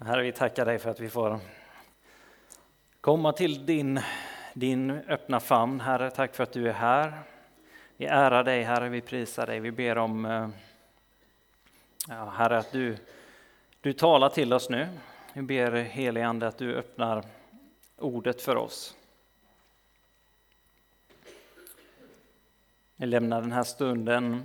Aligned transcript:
Herre, 0.00 0.22
vi 0.22 0.32
tackar 0.32 0.64
dig 0.64 0.78
för 0.78 0.90
att 0.90 1.00
vi 1.00 1.10
får 1.10 1.40
komma 3.00 3.32
till 3.32 3.66
din, 3.66 4.00
din 4.54 4.90
öppna 4.90 5.40
famn. 5.40 5.80
Herre, 5.80 6.10
tack 6.10 6.34
för 6.34 6.42
att 6.42 6.52
du 6.52 6.68
är 6.68 6.72
här. 6.72 7.18
Vi 7.96 8.06
ärar 8.06 8.44
dig, 8.44 8.62
Herre, 8.62 8.88
vi 8.88 9.00
prisar 9.00 9.46
dig. 9.46 9.60
Vi 9.60 9.70
ber 9.70 9.98
om, 9.98 10.24
eh, 10.24 10.48
ja, 12.08 12.30
Herre, 12.30 12.58
att 12.58 12.72
du, 12.72 12.96
du 13.80 13.92
talar 13.92 14.28
till 14.28 14.52
oss 14.52 14.70
nu. 14.70 14.88
Vi 15.32 15.42
ber 15.42 15.72
helige 15.72 16.26
Ande 16.26 16.48
att 16.48 16.58
du 16.58 16.74
öppnar 16.74 17.24
ordet 17.96 18.42
för 18.42 18.56
oss. 18.56 18.96
Vi 22.96 23.06
lämnar 23.06 23.40
den 23.40 23.52
här 23.52 23.64
stunden 23.64 24.44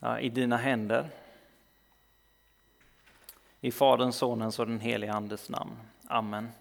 ja, 0.00 0.20
i 0.20 0.28
dina 0.28 0.56
händer. 0.56 1.10
I 3.64 3.70
Faderns, 3.70 4.16
Sonens 4.16 4.58
och 4.58 4.66
den 4.66 4.80
helige 4.80 5.12
Andes 5.12 5.48
namn. 5.48 5.76
Amen. 6.06 6.52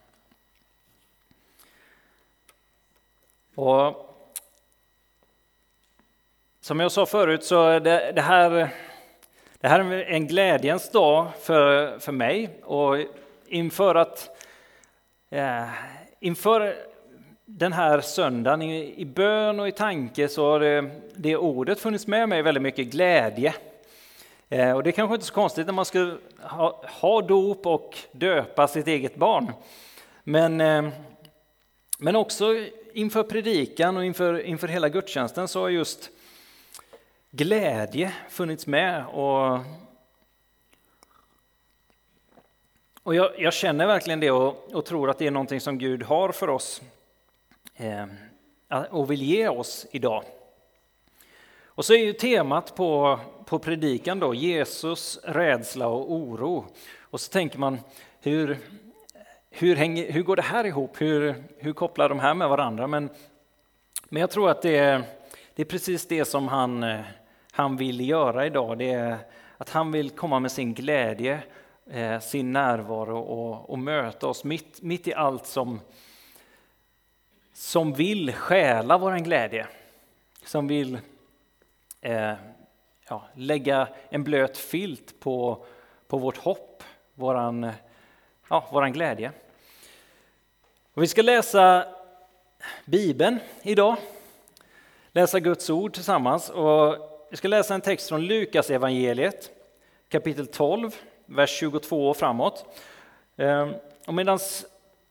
Och 3.56 4.16
som 6.62 6.80
jag 6.80 6.92
sa 6.92 7.06
förut 7.06 7.44
så 7.44 7.80
det, 7.80 8.12
det, 8.16 8.22
här, 8.22 8.70
det 9.60 9.68
här 9.68 9.80
är 9.80 10.04
en 10.04 10.28
glädjens 10.28 10.92
dag 10.92 11.28
för, 11.40 12.00
för 12.00 12.12
mig 12.12 12.50
och 12.64 12.98
inför 13.48 13.96
att 13.96 14.30
eh, 15.30 15.70
inför 16.20 16.76
den 17.46 17.74
här 17.74 18.02
söndagen 18.02 18.62
i, 18.62 19.02
i 19.02 19.06
bön 19.06 19.60
och 19.60 19.68
i 19.68 19.72
tanke 19.72 20.28
så 20.28 20.52
har 20.52 20.60
det, 20.60 20.90
det 21.16 21.38
ordet 21.38 21.80
funnits 21.80 22.08
med 22.08 22.30
mig 22.30 22.42
väldigt 22.42 22.64
mycket 22.64 22.88
glädje. 22.88 23.54
Eh, 24.50 24.72
och 24.72 24.84
det 24.84 24.90
är 24.90 24.92
kanske 24.92 25.16
inte 25.16 25.28
så 25.28 25.34
konstigt 25.34 25.66
när 25.66 25.74
man 25.74 25.86
ska 25.86 26.18
ha, 26.42 26.84
ha 27.02 27.22
dop 27.22 27.66
och 27.66 27.98
döpa 28.12 28.68
sitt 28.68 28.88
eget 28.88 29.16
barn. 29.16 29.52
Men, 30.24 30.62
eh, 30.62 30.90
men 31.98 32.16
också 32.16 32.46
inför 32.94 33.24
predikan 33.24 33.98
och 33.98 34.06
inför, 34.06 34.40
inför 34.42 34.68
hela 34.68 34.90
gudstjänsten 34.90 35.48
så 35.48 35.62
har 35.62 35.70
just 35.70 36.10
glädje 37.32 38.14
funnits 38.30 38.68
med. 38.68 39.06
Och, 39.06 39.60
och 43.04 43.16
jag, 43.16 43.32
jag 43.38 43.54
känner 43.54 43.88
verkligen 43.88 44.20
det 44.20 44.32
och, 44.32 44.74
och, 44.74 44.86
tror 44.86 45.10
att 45.10 45.18
det 45.18 45.28
är 45.28 45.32
någonting 45.32 45.62
som 45.62 45.78
Gud 45.78 46.04
har 46.04 46.32
för 46.32 46.50
oss 46.50 46.82
eh, 47.76 48.06
och 48.90 49.12
vill 49.12 49.22
ge 49.22 49.48
oss 49.48 49.86
idag. 49.92 50.24
Och 51.66 51.86
så 51.86 51.94
är 51.94 51.98
ju 51.98 52.14
temat 52.14 52.76
på, 52.76 53.20
på 53.46 53.60
predikan 53.60 54.20
då 54.20 54.34
Jesus, 54.34 55.20
rädsla 55.24 55.88
och 55.88 56.12
oro. 56.12 56.66
Och 57.00 57.22
så 57.22 57.32
tänker 57.32 57.60
man, 57.60 57.80
hur, 58.22 58.58
hur, 59.50 59.76
hänger, 59.76 60.12
hur 60.12 60.24
går 60.24 60.36
det 60.36 60.42
här 60.42 60.66
ihop? 60.66 61.02
Hur, 61.02 61.44
hur 61.58 61.74
kopplar 61.74 62.10
de 62.10 62.20
här 62.20 62.34
med 62.34 62.50
varandra? 62.50 62.88
Men, 62.88 63.10
men 64.10 64.22
jag 64.22 64.32
tror 64.32 64.50
att 64.50 64.62
det 64.62 64.78
är, 64.78 65.04
det 65.56 65.62
är 65.62 65.66
precis 65.66 66.08
det 66.08 66.26
som 66.26 66.48
han, 66.48 66.86
han 67.52 67.78
vill 67.78 68.10
göra 68.10 68.46
idag. 68.46 68.78
Det 68.78 68.92
är 68.92 69.18
att 69.58 69.70
han 69.70 69.92
vill 69.92 70.10
komma 70.10 70.40
med 70.40 70.52
sin 70.52 70.74
glädje, 70.74 71.40
eh, 71.90 72.20
sin 72.20 72.54
närvaro 72.54 73.20
och, 73.20 73.70
och 73.70 73.80
möta 73.80 74.28
oss 74.28 74.44
mitt, 74.44 74.82
mitt 74.82 75.08
i 75.08 75.14
allt 75.14 75.46
som, 75.46 75.80
som 77.54 77.94
vill 77.94 78.34
stjäla 78.34 78.98
vår 78.98 79.18
glädje. 79.18 79.68
Som 80.46 80.68
vill 80.68 80.98
eh, 82.02 82.34
ja, 83.10 83.24
lägga 83.36 83.88
en 84.10 84.24
blöt 84.24 84.58
filt 84.58 85.20
på, 85.20 85.66
på 86.08 86.18
vårt 86.18 86.38
hopp, 86.38 86.84
våran, 87.16 87.72
ja, 88.50 88.70
våran 88.72 88.94
glädje. 88.94 89.32
Och 90.94 91.04
vi 91.04 91.08
ska 91.08 91.22
läsa 91.22 91.86
Bibeln 92.86 93.40
idag, 93.62 93.96
läsa 95.12 95.40
Guds 95.40 95.70
ord 95.70 95.94
tillsammans. 95.94 96.50
Och 96.50 96.96
vi 97.32 97.38
ska 97.38 97.48
läsa 97.48 97.74
en 97.74 97.82
text 97.82 98.10
från 98.10 98.22
Lukas 98.22 98.70
evangeliet 98.70 99.52
kapitel 100.10 100.48
12, 100.48 100.96
vers 101.26 101.50
22 101.50 102.10
och 102.10 102.18
framåt. 102.18 102.66
Ehm, 103.38 103.74
och 104.08 104.14
medan 104.14 104.40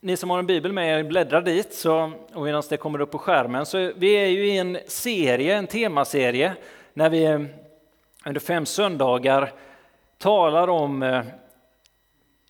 ni 0.00 0.16
som 0.16 0.31
har 0.31 0.38
en 0.38 0.47
bibel 0.47 0.72
med 0.72 0.98
er 0.98 1.04
bläddrar 1.04 1.42
dit 1.42 1.75
så, 1.75 2.12
och 2.34 2.42
medan 2.42 2.62
det 2.69 2.76
kommer 2.76 3.00
upp 3.00 3.10
på 3.10 3.19
skärmen 3.19 3.66
så 3.66 3.92
vi 3.97 4.12
är 4.12 4.26
ju 4.26 4.47
i 4.47 4.58
en 4.58 4.78
serie, 4.86 5.54
en 5.56 5.66
temaserie 5.66 6.54
när 6.94 7.10
vi 7.10 7.48
under 8.25 8.41
fem 8.41 8.66
söndagar 8.66 9.53
talar 10.19 10.69
om 10.69 11.03
eh, 11.03 11.25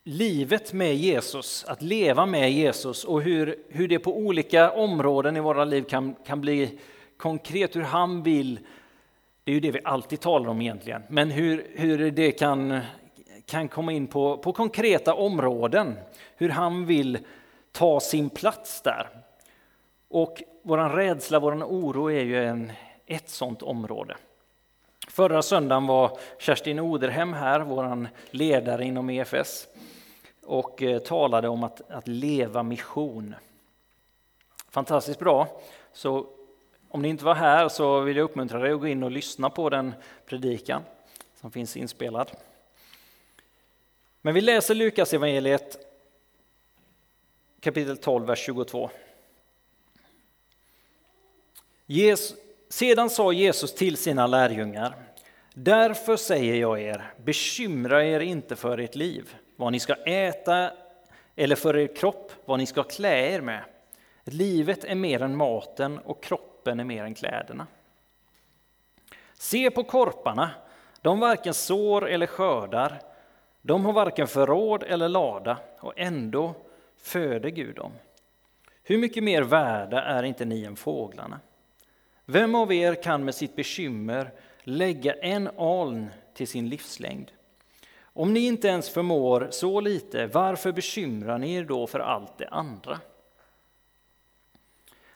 livet 0.05 0.73
med 0.73 0.97
Jesus, 0.97 1.65
att 1.65 1.83
leva 1.83 2.27
med 2.27 2.53
Jesus 2.53 3.05
och 3.05 3.23
hur, 3.23 3.57
hur 3.69 3.89
det 3.89 3.99
på 3.99 4.17
olika 4.17 4.71
områden 4.71 5.37
i 5.37 5.41
våra 5.41 5.65
liv 5.65 5.83
kan, 5.83 6.15
kan 6.27 6.41
bli 6.41 6.79
konkret, 7.17 7.77
hur 7.77 7.83
han 7.83 8.23
vill, 8.23 8.59
det 9.45 9.51
är 9.51 9.55
ju 9.55 9.61
det 9.61 9.71
vi 9.71 9.81
alltid 9.85 10.21
talar 10.21 10.51
om 10.51 10.61
egentligen, 10.61 11.03
men 11.09 11.31
hur, 11.31 11.67
hur 11.75 12.11
det 12.11 12.33
kan, 12.33 12.81
kan 13.47 13.69
komma 13.69 13.93
in 13.93 14.07
på, 14.07 14.39
på 14.39 14.53
konkreta 14.53 15.15
områden, 15.15 15.95
hur 16.37 16.49
han 16.49 16.87
vill 16.87 17.19
ta 17.73 18.01
sin 18.01 18.31
plats 18.31 18.83
där. 18.83 19.09
Och 20.09 20.43
vår 20.63 20.79
rädsla, 20.79 21.41
vår 21.41 21.55
oro 21.55 22.11
är 22.11 22.25
ju 22.25 22.45
en, 22.45 22.73
ett 23.07 23.29
sådant 23.29 23.63
område. 23.63 24.17
Förra 25.13 25.43
söndagen 25.43 25.87
var 25.87 26.19
Kerstin 26.39 26.81
Oderhem 26.81 27.33
här, 27.33 27.61
vår 27.61 28.09
ledare 28.31 28.85
inom 28.85 29.11
EFS, 29.11 29.69
och 30.43 30.83
eh, 30.83 30.99
talade 30.99 31.49
om 31.49 31.65
att, 31.65 31.91
att 31.91 32.09
leva 32.09 32.63
mission. 32.63 33.35
Fantastiskt 34.71 35.19
bra. 35.19 35.61
Så 35.93 36.27
om 36.89 37.03
ni 37.03 37.09
inte 37.09 37.25
var 37.25 37.35
här 37.35 37.69
så 37.69 38.01
vill 38.01 38.17
jag 38.17 38.25
uppmuntra 38.25 38.59
dig 38.59 38.73
att 38.73 38.81
gå 38.81 38.87
in 38.87 39.03
och 39.03 39.11
lyssna 39.11 39.51
på 39.51 39.71
den 39.71 39.95
predikan 40.27 40.83
som 41.41 41.51
finns 41.51 41.77
inspelad. 41.77 42.31
Men 44.21 44.35
vi 44.35 44.41
läser 44.41 44.75
Lukas 44.75 45.15
evangeliet 45.15 45.79
kapitel 47.61 47.97
12, 47.97 48.27
vers 48.27 48.39
22. 48.39 48.91
Jesus, 51.87 52.42
sedan 52.73 53.11
sa 53.11 53.33
Jesus 53.33 53.75
till 53.75 53.97
sina 53.97 54.27
lärjungar, 54.27 54.95
därför 55.55 56.17
säger 56.17 56.55
jag 56.55 56.81
er, 56.81 57.13
bekymra 57.17 58.05
er 58.05 58.21
inte 58.21 58.57
för 58.57 58.79
ert 58.79 58.95
liv, 58.95 59.37
vad 59.57 59.73
ni 59.73 59.81
ska 59.81 59.95
äta 59.95 60.71
eller 61.37 61.57
för 61.57 61.77
er 61.77 61.97
kropp, 61.97 62.33
vad 62.45 62.59
ni 62.59 62.67
ska 62.67 62.83
klä 62.83 63.35
er 63.35 63.41
med. 63.41 63.65
Livet 64.25 64.85
är 64.85 64.95
mer 64.95 65.23
än 65.23 65.37
maten 65.37 65.99
och 65.99 66.23
kroppen 66.23 66.81
är 66.81 66.85
mer 66.85 67.05
än 67.05 67.15
kläderna. 67.15 67.67
Se 69.35 69.71
på 69.71 69.85
korparna, 69.85 70.51
de 71.01 71.21
varken 71.21 71.55
sår 71.55 72.09
eller 72.09 72.27
skördar, 72.27 73.01
de 73.63 73.85
har 73.85 73.93
varken 73.93 74.27
förråd 74.27 74.83
eller 74.83 75.09
lada 75.09 75.59
och 75.81 75.93
ändå 75.97 76.55
föder 77.03 77.49
Gud 77.49 77.77
dem. 77.77 77.93
Hur 78.83 78.99
mycket 78.99 79.25
mer 79.25 79.43
värda 79.43 80.03
är 80.03 80.23
inte 80.23 80.45
ni 80.45 80.65
än 80.65 80.77
fåglarna? 80.77 81.41
Vem 82.27 82.55
av 82.55 82.73
er 82.73 82.95
kan 82.95 83.25
med 83.25 83.35
sitt 83.35 83.57
bekymmer 83.57 84.31
lägga 84.63 85.15
en 85.15 85.49
aln 85.59 86.11
till 86.35 86.49
sin 86.49 86.69
livslängd? 86.69 87.33
Om 88.03 88.33
ni 88.35 88.41
inte 88.41 88.69
ens 88.69 88.91
förmår 88.91 89.49
så 89.51 89.81
lite, 89.81 90.27
varför 90.27 90.73
bekymrar 90.73 91.39
ni 91.39 91.55
er 91.55 91.65
då 91.65 91.87
för 91.87 92.01
allt 92.01 92.39
det 92.39 92.49
andra? 92.49 93.01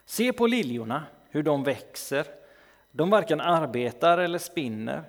Se 0.04 0.32
på 0.32 0.46
liljorna, 0.46 1.04
hur 1.30 1.42
de 1.42 1.64
växer. 1.64 2.26
De 2.90 3.10
varken 3.10 3.40
arbetar 3.40 4.18
eller 4.18 4.38
spinner. 4.38 5.04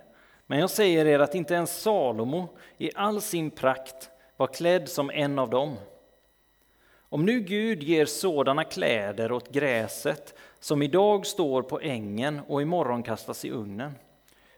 Men 0.45 0.59
jag 0.59 0.69
säger 0.69 1.05
er 1.05 1.19
att 1.19 1.35
inte 1.35 1.53
ens 1.53 1.81
Salomo 1.81 2.57
i 2.77 2.91
all 2.95 3.21
sin 3.21 3.51
prakt 3.51 4.09
var 4.37 4.47
klädd 4.47 4.89
som 4.89 5.09
en 5.09 5.39
av 5.39 5.49
dem. 5.49 5.75
Om 7.09 7.25
nu 7.25 7.39
Gud 7.39 7.83
ger 7.83 8.05
sådana 8.05 8.63
kläder 8.63 9.31
åt 9.31 9.51
gräset 9.51 10.35
som 10.67 10.81
idag 10.81 11.25
står 11.25 11.61
på 11.61 11.79
ängen 11.79 12.41
och 12.47 12.61
imorgon 12.61 13.03
kastas 13.03 13.45
i 13.45 13.51
ugnen, 13.51 13.95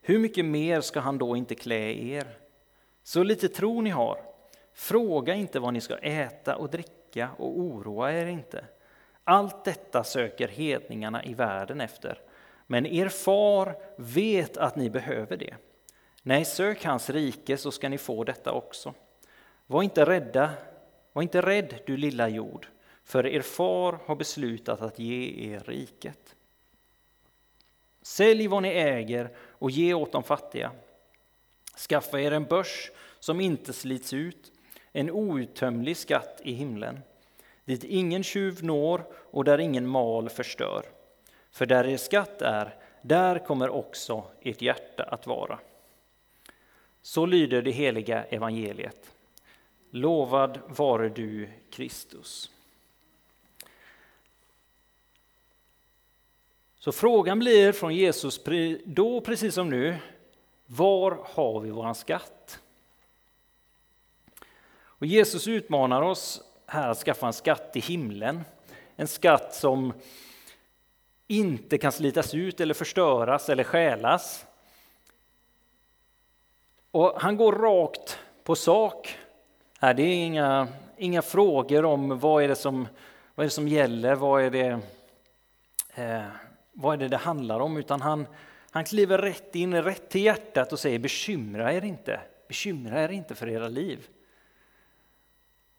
hur 0.02 0.20
mycket 0.20 0.46
mer 0.46 0.82
ska 0.82 1.00
han 1.00 1.18
då 1.18 1.36
inte 1.36 1.56
klä 1.56 1.92
er? 1.92 2.28
Så 3.04 3.24
lite 3.24 3.48
tro 3.48 3.82
ni 3.82 3.90
har. 3.90 4.20
Fråga 4.74 5.34
inte 5.34 5.60
vad 5.60 5.74
ni 5.74 5.82
ska 5.82 5.98
äta 5.98 6.56
och 6.56 6.70
dricka 6.70 7.30
och 7.38 7.60
oroa 7.60 8.14
er 8.14 8.26
inte. 8.26 8.66
Allt 9.24 9.66
detta 9.66 10.04
söker 10.04 10.48
hedningarna 10.48 11.24
i 11.24 11.34
världen 11.34 11.82
efter, 11.82 12.22
men 12.68 12.86
er 12.86 13.10
far 13.10 13.76
vet 13.98 14.58
att 14.58 14.76
ni 14.76 14.90
behöver 14.90 15.38
det. 15.38 15.56
Nej, 16.24 16.46
sök 16.46 16.86
hans 16.86 17.10
rike 17.10 17.58
så 17.58 17.72
ska 17.72 17.90
ni 17.90 17.98
få 17.98 18.24
detta 18.24 18.52
också. 18.52 18.94
Var 19.68 19.84
inte 19.84 20.06
rädda, 20.06 20.50
var 21.14 21.22
inte 21.22 21.42
rädd 21.42 21.76
du 21.86 21.98
lilla 21.98 22.30
jord, 22.30 22.68
för 23.10 23.26
er 23.26 23.42
far 23.42 24.00
har 24.06 24.16
beslutat 24.16 24.82
att 24.82 25.00
ge 25.00 25.52
er 25.54 25.60
riket. 25.66 26.36
Sälj 28.02 28.48
vad 28.48 28.64
ni 28.64 28.70
äger 28.70 29.30
och 29.38 29.72
ge 29.72 29.94
åt 29.94 30.12
de 30.12 30.24
fattiga. 30.24 30.72
Skaffa 31.78 32.20
er 32.20 32.32
en 32.32 32.44
börs 32.44 32.92
som 33.20 33.42
inte 33.42 33.74
slits 33.74 34.14
ut, 34.14 34.52
en 34.92 35.12
outtömlig 35.12 35.98
skatt 35.98 36.42
i 36.44 36.54
himlen, 36.54 37.00
dit 37.66 37.84
ingen 37.84 38.24
tjuv 38.24 38.64
når 38.64 39.04
och 39.14 39.44
där 39.44 39.58
ingen 39.58 39.88
mal 39.88 40.30
förstör. 40.30 40.86
För 41.52 41.66
där 41.66 41.88
er 41.88 41.98
skatt 41.98 42.42
är, 42.42 42.76
där 43.02 43.46
kommer 43.46 43.70
också 43.70 44.24
ert 44.42 44.62
hjärta 44.62 45.04
att 45.04 45.28
vara. 45.28 45.60
Så 47.02 47.26
lyder 47.26 47.62
det 47.62 47.72
heliga 47.72 48.24
evangeliet. 48.24 49.12
Lovad 49.90 50.60
vare 50.68 51.10
du, 51.10 51.50
Kristus. 51.72 52.52
Så 56.90 56.94
frågan 56.94 57.40
blir 57.40 57.72
från 57.72 57.96
Jesus 57.96 58.42
då 58.86 59.22
precis 59.22 59.56
som 59.56 59.70
nu, 59.70 59.98
var 60.66 61.20
har 61.26 61.60
vi 61.60 61.70
våran 61.70 61.96
skatt? 61.96 62.60
Och 64.80 65.06
Jesus 65.06 65.48
utmanar 65.48 66.02
oss 66.02 66.42
här 66.66 66.90
att 66.90 66.98
skaffa 66.98 67.28
en 67.28 67.34
skatt 67.34 67.72
i 67.74 67.80
himlen. 67.80 68.44
En 68.96 69.08
skatt 69.08 69.56
som 69.56 69.94
inte 71.28 71.78
kan 71.78 71.92
slitas 71.92 72.34
ut 72.34 72.60
eller 72.60 72.74
förstöras 72.74 73.50
eller 73.50 73.64
stjälas. 73.64 74.46
Och 76.92 77.22
han 77.22 77.38
går 77.38 77.54
rakt 77.54 78.20
på 78.44 78.56
sak. 78.56 79.18
Här, 79.80 79.94
det 79.94 80.04
är 80.04 80.26
inga, 80.26 80.68
inga 80.98 81.22
frågor 81.22 81.86
om 81.86 82.20
vad 82.20 82.44
är, 82.44 82.48
det 82.48 82.56
som, 82.56 82.88
vad 83.36 83.44
är 83.44 83.48
det 83.48 83.54
som 83.54 83.68
gäller, 83.68 84.16
vad 84.16 84.44
är 84.44 84.50
det, 84.50 84.80
eh, 85.96 86.49
vad 86.82 86.94
är 86.94 86.98
det 86.98 87.08
det 87.08 87.18
handlar 87.18 87.60
om, 87.60 87.78
utan 87.78 88.02
han, 88.02 88.28
han 88.72 88.84
kliver 88.84 89.18
rätt 89.18 89.56
in, 89.56 89.84
rätt 89.84 90.10
till 90.10 90.24
hjärtat 90.24 90.74
och 90.74 90.80
säger 90.80 91.00
bekymra 91.00 91.74
er 91.74 91.86
inte, 91.86 92.20
bekymra 92.48 93.04
er 93.04 93.10
inte 93.10 93.36
för 93.36 93.50
era 93.50 93.68
liv. 93.68 94.08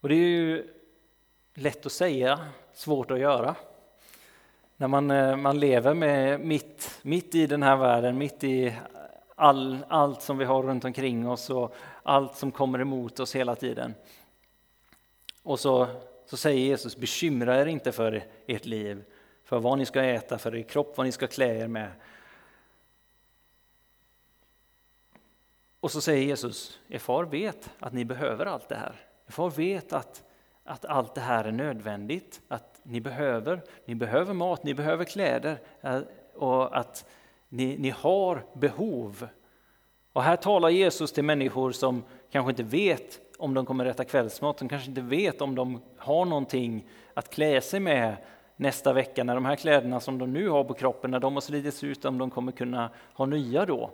Och 0.00 0.08
det 0.08 0.14
är 0.14 0.28
ju 0.28 0.66
lätt 1.54 1.86
att 1.86 1.92
säga, 1.92 2.38
svårt 2.72 3.10
att 3.10 3.18
göra. 3.18 3.54
När 4.76 4.88
man, 4.88 5.10
eh, 5.10 5.36
man 5.36 5.60
lever 5.60 5.94
med 5.94 6.40
mitt, 6.40 6.98
mitt 7.02 7.34
i 7.34 7.46
den 7.46 7.62
här 7.62 7.76
världen, 7.76 8.18
mitt 8.18 8.44
i 8.44 8.74
all, 9.34 9.78
allt 9.88 10.22
som 10.22 10.38
vi 10.38 10.44
har 10.44 10.62
runt 10.62 10.84
omkring 10.84 11.28
oss 11.28 11.50
och 11.50 11.74
allt 12.02 12.36
som 12.36 12.52
kommer 12.52 12.78
emot 12.78 13.20
oss 13.20 13.36
hela 13.36 13.54
tiden. 13.54 13.94
Och 15.42 15.60
så, 15.60 15.86
så 16.26 16.36
säger 16.36 16.60
Jesus, 16.60 16.96
bekymra 16.96 17.60
er 17.60 17.66
inte 17.66 17.92
för 17.92 18.24
ert 18.46 18.66
liv, 18.66 19.04
för 19.50 19.60
vad 19.60 19.78
ni 19.78 19.86
ska 19.86 20.02
äta, 20.02 20.38
för 20.38 20.54
er 20.54 20.62
kropp, 20.62 20.96
vad 20.96 21.06
ni 21.06 21.12
ska 21.12 21.26
klä 21.26 21.56
er 21.56 21.68
med. 21.68 21.90
Och 25.80 25.90
så 25.90 26.00
säger 26.00 26.26
Jesus, 26.26 26.80
er 26.88 26.98
far 26.98 27.24
vet 27.24 27.70
att 27.78 27.92
ni 27.92 28.04
behöver 28.04 28.46
allt 28.46 28.68
det 28.68 28.76
här. 28.76 28.94
Er 29.26 29.32
far 29.32 29.50
vet 29.50 29.92
att, 29.92 30.24
att 30.64 30.84
allt 30.84 31.14
det 31.14 31.20
här 31.20 31.44
är 31.44 31.52
nödvändigt, 31.52 32.40
att 32.48 32.80
ni 32.82 33.00
behöver, 33.00 33.62
ni 33.84 33.94
behöver 33.94 34.34
mat, 34.34 34.64
ni 34.64 34.74
behöver 34.74 35.04
kläder 35.04 35.58
eh, 35.80 36.00
och 36.34 36.78
att 36.78 37.04
ni, 37.48 37.78
ni 37.78 37.90
har 37.90 38.44
behov. 38.54 39.28
Och 40.12 40.22
här 40.22 40.36
talar 40.36 40.68
Jesus 40.68 41.12
till 41.12 41.24
människor 41.24 41.72
som 41.72 42.04
kanske 42.30 42.50
inte 42.50 42.62
vet 42.62 43.20
om 43.38 43.54
de 43.54 43.66
kommer 43.66 43.84
äta 43.84 44.04
kvällsmat, 44.04 44.58
de 44.58 44.68
kanske 44.68 44.88
inte 44.88 45.00
vet 45.00 45.40
om 45.40 45.54
de 45.54 45.82
har 45.96 46.24
någonting 46.24 46.88
att 47.14 47.30
klä 47.30 47.60
sig 47.60 47.80
med 47.80 48.16
nästa 48.60 48.92
vecka, 48.92 49.24
när 49.24 49.34
de 49.34 49.44
här 49.44 49.56
kläderna 49.56 50.00
som 50.00 50.18
de 50.18 50.32
nu 50.32 50.48
har 50.48 50.64
på 50.64 50.74
kroppen, 50.74 51.10
när 51.10 51.20
de 51.20 51.34
har 51.34 51.40
slitits 51.40 51.84
ut, 51.84 52.04
om 52.04 52.18
de 52.18 52.30
kommer 52.30 52.52
kunna 52.52 52.90
ha 53.14 53.26
nya 53.26 53.66
då. 53.66 53.90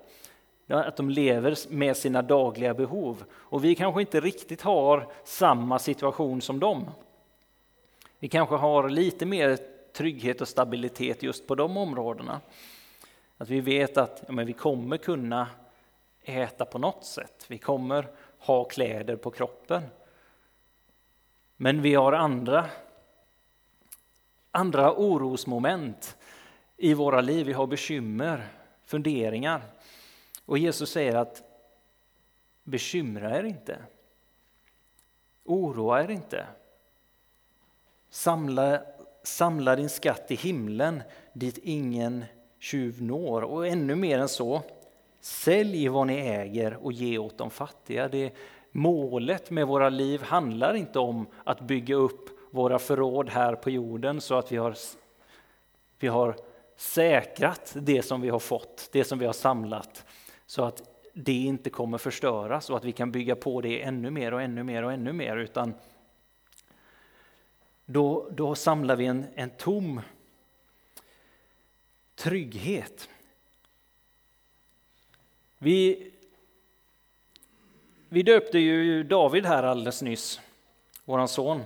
Att 0.69 0.97
de 0.97 1.11
lever 1.11 1.57
med 1.69 1.97
sina 1.97 2.23
dagliga 2.23 2.75
behov. 2.75 3.25
Och 3.33 3.65
vi 3.65 3.75
kanske 3.75 4.01
inte 4.01 4.21
riktigt 4.21 4.63
har 4.63 5.07
samma 5.25 5.79
situation 5.79 6.41
som 6.41 6.61
dem. 6.61 6.91
Vi 8.19 8.29
kanske 8.29 8.55
har 8.55 8.89
lite 8.89 9.27
mer 9.27 9.59
trygghet 9.93 10.41
och 10.41 10.49
stabilitet 10.49 11.23
just 11.23 11.47
på 11.47 11.55
de 11.55 11.77
områdena. 11.77 12.41
Att 13.39 13.49
vi 13.49 13.61
vet 13.61 13.97
att 13.97 14.25
ja, 14.27 14.33
men 14.33 14.47
vi 14.47 14.53
kommer 14.53 14.97
kunna 14.97 15.49
äta 16.23 16.65
på 16.65 16.79
något 16.79 17.05
sätt. 17.05 17.45
Vi 17.49 17.59
kommer 17.59 18.09
ha 18.39 18.65
kläder 18.65 19.17
på 19.17 19.31
kroppen. 19.31 19.83
Men 21.57 21.83
vi 21.83 21.95
har 21.95 22.13
andra, 22.13 22.65
andra 24.57 24.93
orosmoment 24.93 26.17
i 26.77 26.95
våra 26.95 27.21
liv. 27.21 27.47
Vi 27.47 27.53
har 27.53 27.67
bekymmer, 27.67 28.49
funderingar. 28.85 29.63
Och 30.45 30.59
Jesus 30.59 30.91
säger 30.91 31.15
att 31.15 31.43
bekymra 32.65 33.39
er 33.39 33.45
inte. 33.45 33.79
Oroa 35.45 36.03
er 36.03 36.11
inte. 36.11 36.47
Samla, 38.11 38.81
samla 39.23 39.77
din 39.77 39.89
skatt 39.89 40.31
i 40.31 40.35
himlen 40.35 41.03
dit 41.33 41.59
ingen 41.59 42.25
tjuv 42.59 43.03
når. 43.03 43.43
Och 43.43 43.67
ännu 43.67 43.95
mer 43.95 44.19
än 44.19 44.29
så, 44.29 44.63
sälj 45.21 45.89
vad 45.89 46.07
ni 46.07 46.15
äger 46.15 46.75
och 46.75 46.93
ge 46.93 47.19
åt 47.19 47.39
de 47.39 47.51
fattiga. 47.51 48.09
Det, 48.09 48.33
målet 48.73 49.51
med 49.51 49.67
våra 49.67 49.89
liv 49.89 50.23
handlar 50.23 50.75
inte 50.75 50.99
om 50.99 51.27
att 51.45 51.61
bygga 51.61 51.95
upp 51.95 52.36
våra 52.57 52.79
förråd 52.79 53.29
här 53.29 53.55
på 53.55 53.71
jorden 53.71 54.21
så 54.21 54.35
att 54.35 54.53
vi 54.53 54.57
har, 54.57 54.75
vi 55.99 56.09
har 56.09 56.37
säkrat 56.77 57.77
det 57.81 58.03
som 58.03 58.21
vi 58.21 58.29
har 58.29 58.39
fått, 58.39 58.89
det 58.93 59.05
som 59.05 59.19
vi 59.19 59.27
har 59.27 59.33
samlat, 59.33 60.05
så 60.47 60.65
att 60.65 60.83
det 61.13 61.33
inte 61.33 61.71
kommer 61.71 61.99
förstöras 61.99 62.71
och 62.71 62.77
att 62.77 62.85
vi 62.85 62.93
kan 62.93 63.13
bygga 63.13 63.37
på 63.37 63.61
det 63.61 63.83
ännu 63.83 64.11
mer 64.11 64.35
och 64.35 64.43
ännu 64.43 64.63
mer 64.63 64.83
och 64.83 64.93
ännu 64.93 65.13
mer, 65.13 65.37
utan 65.37 65.75
då, 67.85 68.29
då 68.31 68.55
samlar 68.55 68.97
vi 68.97 69.07
en, 69.07 69.27
en 69.35 69.51
tom 69.51 70.01
trygghet. 72.15 73.09
Vi, 75.59 76.11
vi 78.09 78.23
döpte 78.23 78.59
ju 78.59 79.03
David 79.03 79.47
här 79.47 79.63
alldeles 79.63 80.03
nyss, 80.03 80.41
vår 81.05 81.27
son. 81.27 81.63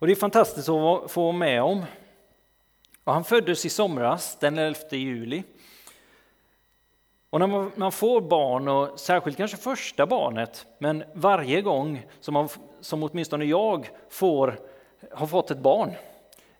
Och 0.00 0.06
det 0.06 0.12
är 0.12 0.16
fantastiskt 0.16 0.68
att 0.68 1.10
få 1.10 1.22
vara 1.22 1.32
med 1.32 1.62
om. 1.62 1.84
Och 3.04 3.12
han 3.12 3.24
föddes 3.24 3.66
i 3.66 3.68
somras, 3.68 4.36
den 4.40 4.58
11 4.58 4.78
juli. 4.90 5.42
Och 7.30 7.40
när 7.40 7.78
man, 7.78 7.92
får 7.92 8.20
barn, 8.20 8.68
och 8.68 9.00
särskilt 9.00 9.36
kanske 9.36 9.56
första 9.56 10.06
barnet, 10.06 10.66
men 10.78 11.04
varje 11.12 11.62
gång 11.62 12.06
som, 12.20 12.34
man, 12.34 12.48
som 12.80 13.02
åtminstone 13.02 13.44
jag 13.44 13.90
får, 14.10 14.60
har 15.12 15.26
fått 15.26 15.50
ett 15.50 15.58
barn, 15.58 15.92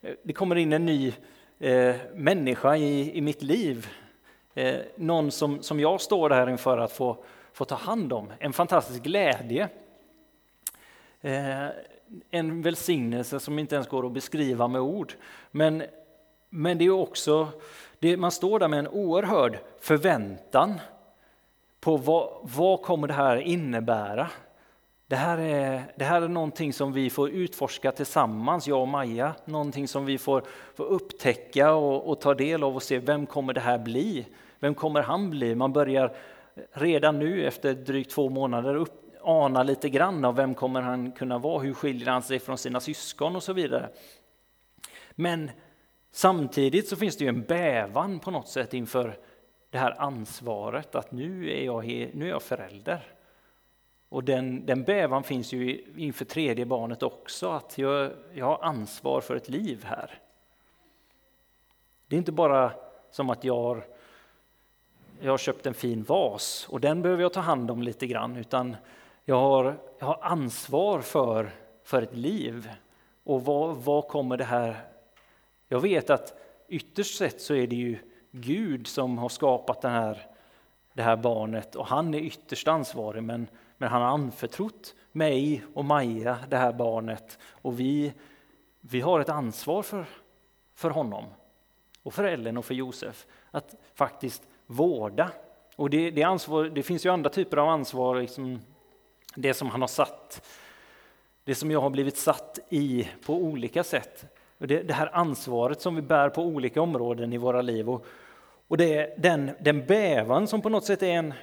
eh, 0.00 0.14
det 0.23 0.32
kommer 0.32 0.56
in 0.56 0.73
en 0.73 0.87
ny 0.87 1.12
eh, 1.59 1.97
människa 2.14 2.76
i, 2.76 3.16
i 3.18 3.20
mitt 3.20 3.42
liv. 3.42 3.88
Eh, 4.54 4.76
någon 4.97 5.30
som, 5.30 5.62
som 5.62 5.80
jag 5.80 6.00
står 6.00 6.28
där 6.28 6.50
inför 6.50 6.78
att 6.78 6.92
få, 6.92 7.25
få 7.52 7.64
ta 7.64 7.75
hand 7.75 8.12
om. 8.12 8.32
En 8.38 8.52
fantastisk 8.52 9.02
glädje. 9.02 9.68
Eh, 11.20 11.66
en 12.30 12.62
välsignelse 12.62 13.40
som 13.40 13.58
inte 13.58 13.74
ens 13.74 13.88
går 13.88 14.06
att 14.06 14.12
beskriva 14.12 14.68
med 14.68 14.80
ord. 14.80 15.12
Men, 15.50 15.82
men 16.48 16.78
det 16.78 16.84
är 16.84 16.90
också, 16.90 17.48
det, 17.98 18.16
man 18.16 18.30
står 18.30 18.58
där 18.58 18.68
med 18.68 18.78
en 18.78 18.88
oerhörd 18.88 19.58
förväntan 19.80 20.80
på 21.80 21.96
vad, 21.96 22.38
vad 22.42 22.82
kommer 22.82 23.08
det 23.08 23.14
här 23.14 23.36
innebära? 23.36 24.30
Det 25.06 25.16
här, 25.16 25.38
är, 25.38 25.82
det 25.96 26.04
här 26.04 26.22
är 26.22 26.28
någonting 26.28 26.72
som 26.72 26.92
vi 26.92 27.10
får 27.10 27.30
utforska 27.30 27.92
tillsammans, 27.92 28.68
jag 28.68 28.80
och 28.80 28.88
Maja. 28.88 29.34
Någonting 29.44 29.88
som 29.88 30.04
vi 30.04 30.18
får, 30.18 30.42
får 30.74 30.84
upptäcka 30.84 31.74
och, 31.74 32.10
och, 32.10 32.20
ta 32.20 32.34
del 32.34 32.64
av 32.64 32.76
och 32.76 32.82
se, 32.82 32.98
vem 32.98 33.26
kommer 33.26 33.52
det 33.52 33.60
här 33.60 33.78
bli? 33.78 34.26
Vem 34.58 34.74
kommer 34.74 35.02
han 35.02 35.30
bli? 35.30 35.54
Man 35.54 35.72
börjar 35.72 36.16
redan 36.72 37.18
nu 37.18 37.46
efter 37.46 37.74
drygt 37.74 38.10
två 38.10 38.28
månader 38.28 38.74
upp, 38.74 39.09
ana 39.22 39.62
lite 39.62 39.88
grann 39.88 40.24
av 40.24 40.36
vem 40.36 40.54
kommer 40.54 40.82
han 40.82 41.12
kunna 41.12 41.38
vara? 41.38 41.62
Hur 41.62 41.74
skiljer 41.74 42.08
han 42.08 42.22
sig 42.22 42.38
från 42.38 42.58
sina 42.58 42.80
syskon 42.80 43.36
och 43.36 43.42
så 43.42 43.52
vidare. 43.52 43.88
Men 45.10 45.50
samtidigt 46.10 46.88
så 46.88 46.96
finns 46.96 47.16
det 47.16 47.24
ju 47.24 47.28
en 47.28 47.42
bävan 47.42 48.18
på 48.18 48.30
något 48.30 48.48
sätt 48.48 48.74
inför 48.74 49.18
det 49.70 49.78
här 49.78 50.00
ansvaret 50.00 50.94
att 50.94 51.12
nu 51.12 51.50
är 51.50 51.64
jag, 51.64 51.84
nu 52.14 52.24
är 52.24 52.30
jag 52.30 52.42
förälder. 52.42 53.14
Och 54.08 54.24
den, 54.24 54.66
den 54.66 54.82
bävan 54.82 55.22
finns 55.22 55.52
ju 55.52 55.84
inför 55.96 56.24
tredje 56.24 56.66
barnet 56.66 57.02
också, 57.02 57.50
att 57.50 57.78
jag, 57.78 58.12
jag 58.32 58.46
har 58.46 58.58
ansvar 58.62 59.20
för 59.20 59.36
ett 59.36 59.48
liv 59.48 59.84
här. 59.84 60.18
Det 62.06 62.16
är 62.16 62.18
inte 62.18 62.32
bara 62.32 62.72
som 63.10 63.30
att 63.30 63.44
jag 63.44 63.56
har, 63.56 63.86
jag 65.20 65.30
har 65.30 65.38
köpt 65.38 65.66
en 65.66 65.74
fin 65.74 66.02
vas 66.02 66.66
och 66.70 66.80
den 66.80 67.02
behöver 67.02 67.22
jag 67.22 67.32
ta 67.32 67.40
hand 67.40 67.70
om 67.70 67.82
lite 67.82 68.06
grann, 68.06 68.36
utan 68.36 68.76
jag 69.30 69.40
har, 69.40 69.78
jag 69.99 70.06
har 70.06 70.18
ansvar 70.22 71.00
för, 71.00 71.50
för 71.84 72.02
ett 72.02 72.16
liv. 72.16 72.70
Och 73.25 73.44
vad, 73.44 73.76
vad 73.76 74.08
kommer 74.08 74.37
det 74.37 74.44
här... 74.44 74.76
Jag 75.68 75.80
vet 75.80 76.10
att 76.10 76.40
ytterst 76.68 77.18
sett 77.18 77.40
så 77.40 77.54
är 77.54 77.66
det 77.66 77.76
ju 77.76 77.99
Gud 78.30 78.87
som 78.87 79.18
har 79.18 79.28
skapat 79.28 79.82
den 79.82 79.92
här, 79.92 80.26
det 80.92 81.02
här 81.02 81.16
barnet 81.16 81.76
och 81.76 81.87
han 81.87 82.14
är 82.14 82.18
ytterst 82.18 82.68
ansvarig, 82.68 83.22
men 83.22 83.46
men 83.80 83.88
han 83.88 84.02
har 84.02 84.08
anförtrott 84.08 84.94
mig 85.12 85.62
och 85.75 85.84
Maja, 85.84 86.38
det 86.49 86.56
här 86.56 86.72
barnet, 86.72 87.38
och 87.50 87.80
vi, 87.80 88.12
vi 88.80 89.00
har 89.00 89.20
ett 89.20 89.28
ansvar 89.28 89.82
för, 89.82 90.06
för 90.75 90.90
honom 90.90 91.25
och 92.02 92.14
för 92.14 92.25
Ellen 92.25 92.56
och 92.56 92.64
för 92.64 92.75
Josef 92.75 93.26
att 93.50 93.75
faktiskt 93.94 94.42
vårda. 94.66 95.30
Och 95.76 95.90
det, 95.90 96.10
det, 96.10 96.22
ansvar, 96.22 96.64
det 96.64 96.82
finns 96.82 97.06
ju 97.06 97.12
andra 97.12 97.30
typer 97.30 97.56
av 97.56 97.68
ansvar, 97.68 98.20
liksom 98.20 98.60
det 99.34 99.54
som 99.54 99.70
han 99.70 99.80
har 99.80 99.88
satt, 99.88 100.42
det 101.44 101.54
som 101.54 101.70
jag 101.70 101.80
har 101.80 101.90
blivit 101.90 102.16
satt 102.16 102.58
i 102.68 103.08
på 103.26 103.34
olika 103.34 103.84
sätt. 103.84 104.25
Det, 104.58 104.82
det 104.82 104.94
här 104.94 105.10
ansvaret 105.16 105.80
som 105.80 105.96
vi 105.96 106.02
bär 106.02 106.28
på 106.28 106.42
olika 106.42 106.82
områden 106.82 107.32
i 107.32 107.38
våra 107.38 107.62
liv. 107.62 107.90
Och, 107.90 108.06
och 108.68 108.76
det 108.76 109.14
den, 109.18 109.50
den 109.60 109.87
bävan 109.87 110.46
som 110.46 110.62
på 110.62 110.68
något 110.68 110.84
sätt 110.84 111.02
är 111.02 111.12
en, 111.12 111.34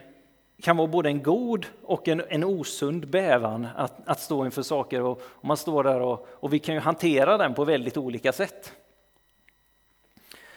kan 0.61 0.77
vara 0.77 0.87
både 0.87 1.09
en 1.09 1.23
god 1.23 1.65
och 1.83 2.07
en, 2.07 2.23
en 2.29 2.43
osund 2.43 3.07
bävan 3.09 3.67
att, 3.75 4.07
att 4.07 4.19
stå 4.19 4.45
inför 4.45 4.61
saker. 4.61 5.01
Och, 5.01 5.21
och 5.21 5.45
man 5.45 5.57
står 5.57 5.83
där 5.83 5.99
och, 5.99 6.27
och 6.31 6.53
vi 6.53 6.59
kan 6.59 6.75
ju 6.75 6.81
hantera 6.81 7.37
den 7.37 7.53
på 7.53 7.65
väldigt 7.65 7.97
olika 7.97 8.33
sätt. 8.33 8.73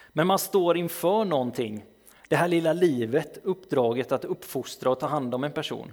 Men 0.09 0.27
man 0.27 0.39
står 0.39 0.77
inför 0.77 1.25
någonting, 1.25 1.85
det 2.29 2.37
här 2.37 2.49
lilla 2.49 2.73
livet, 2.73 3.39
uppdraget 3.43 4.13
att 4.13 4.25
uppfostra 4.25 4.91
och 4.91 5.01
ta 5.01 5.07
hand 5.07 5.35
om 5.35 5.45
en 5.45 5.53
person. 5.53 5.93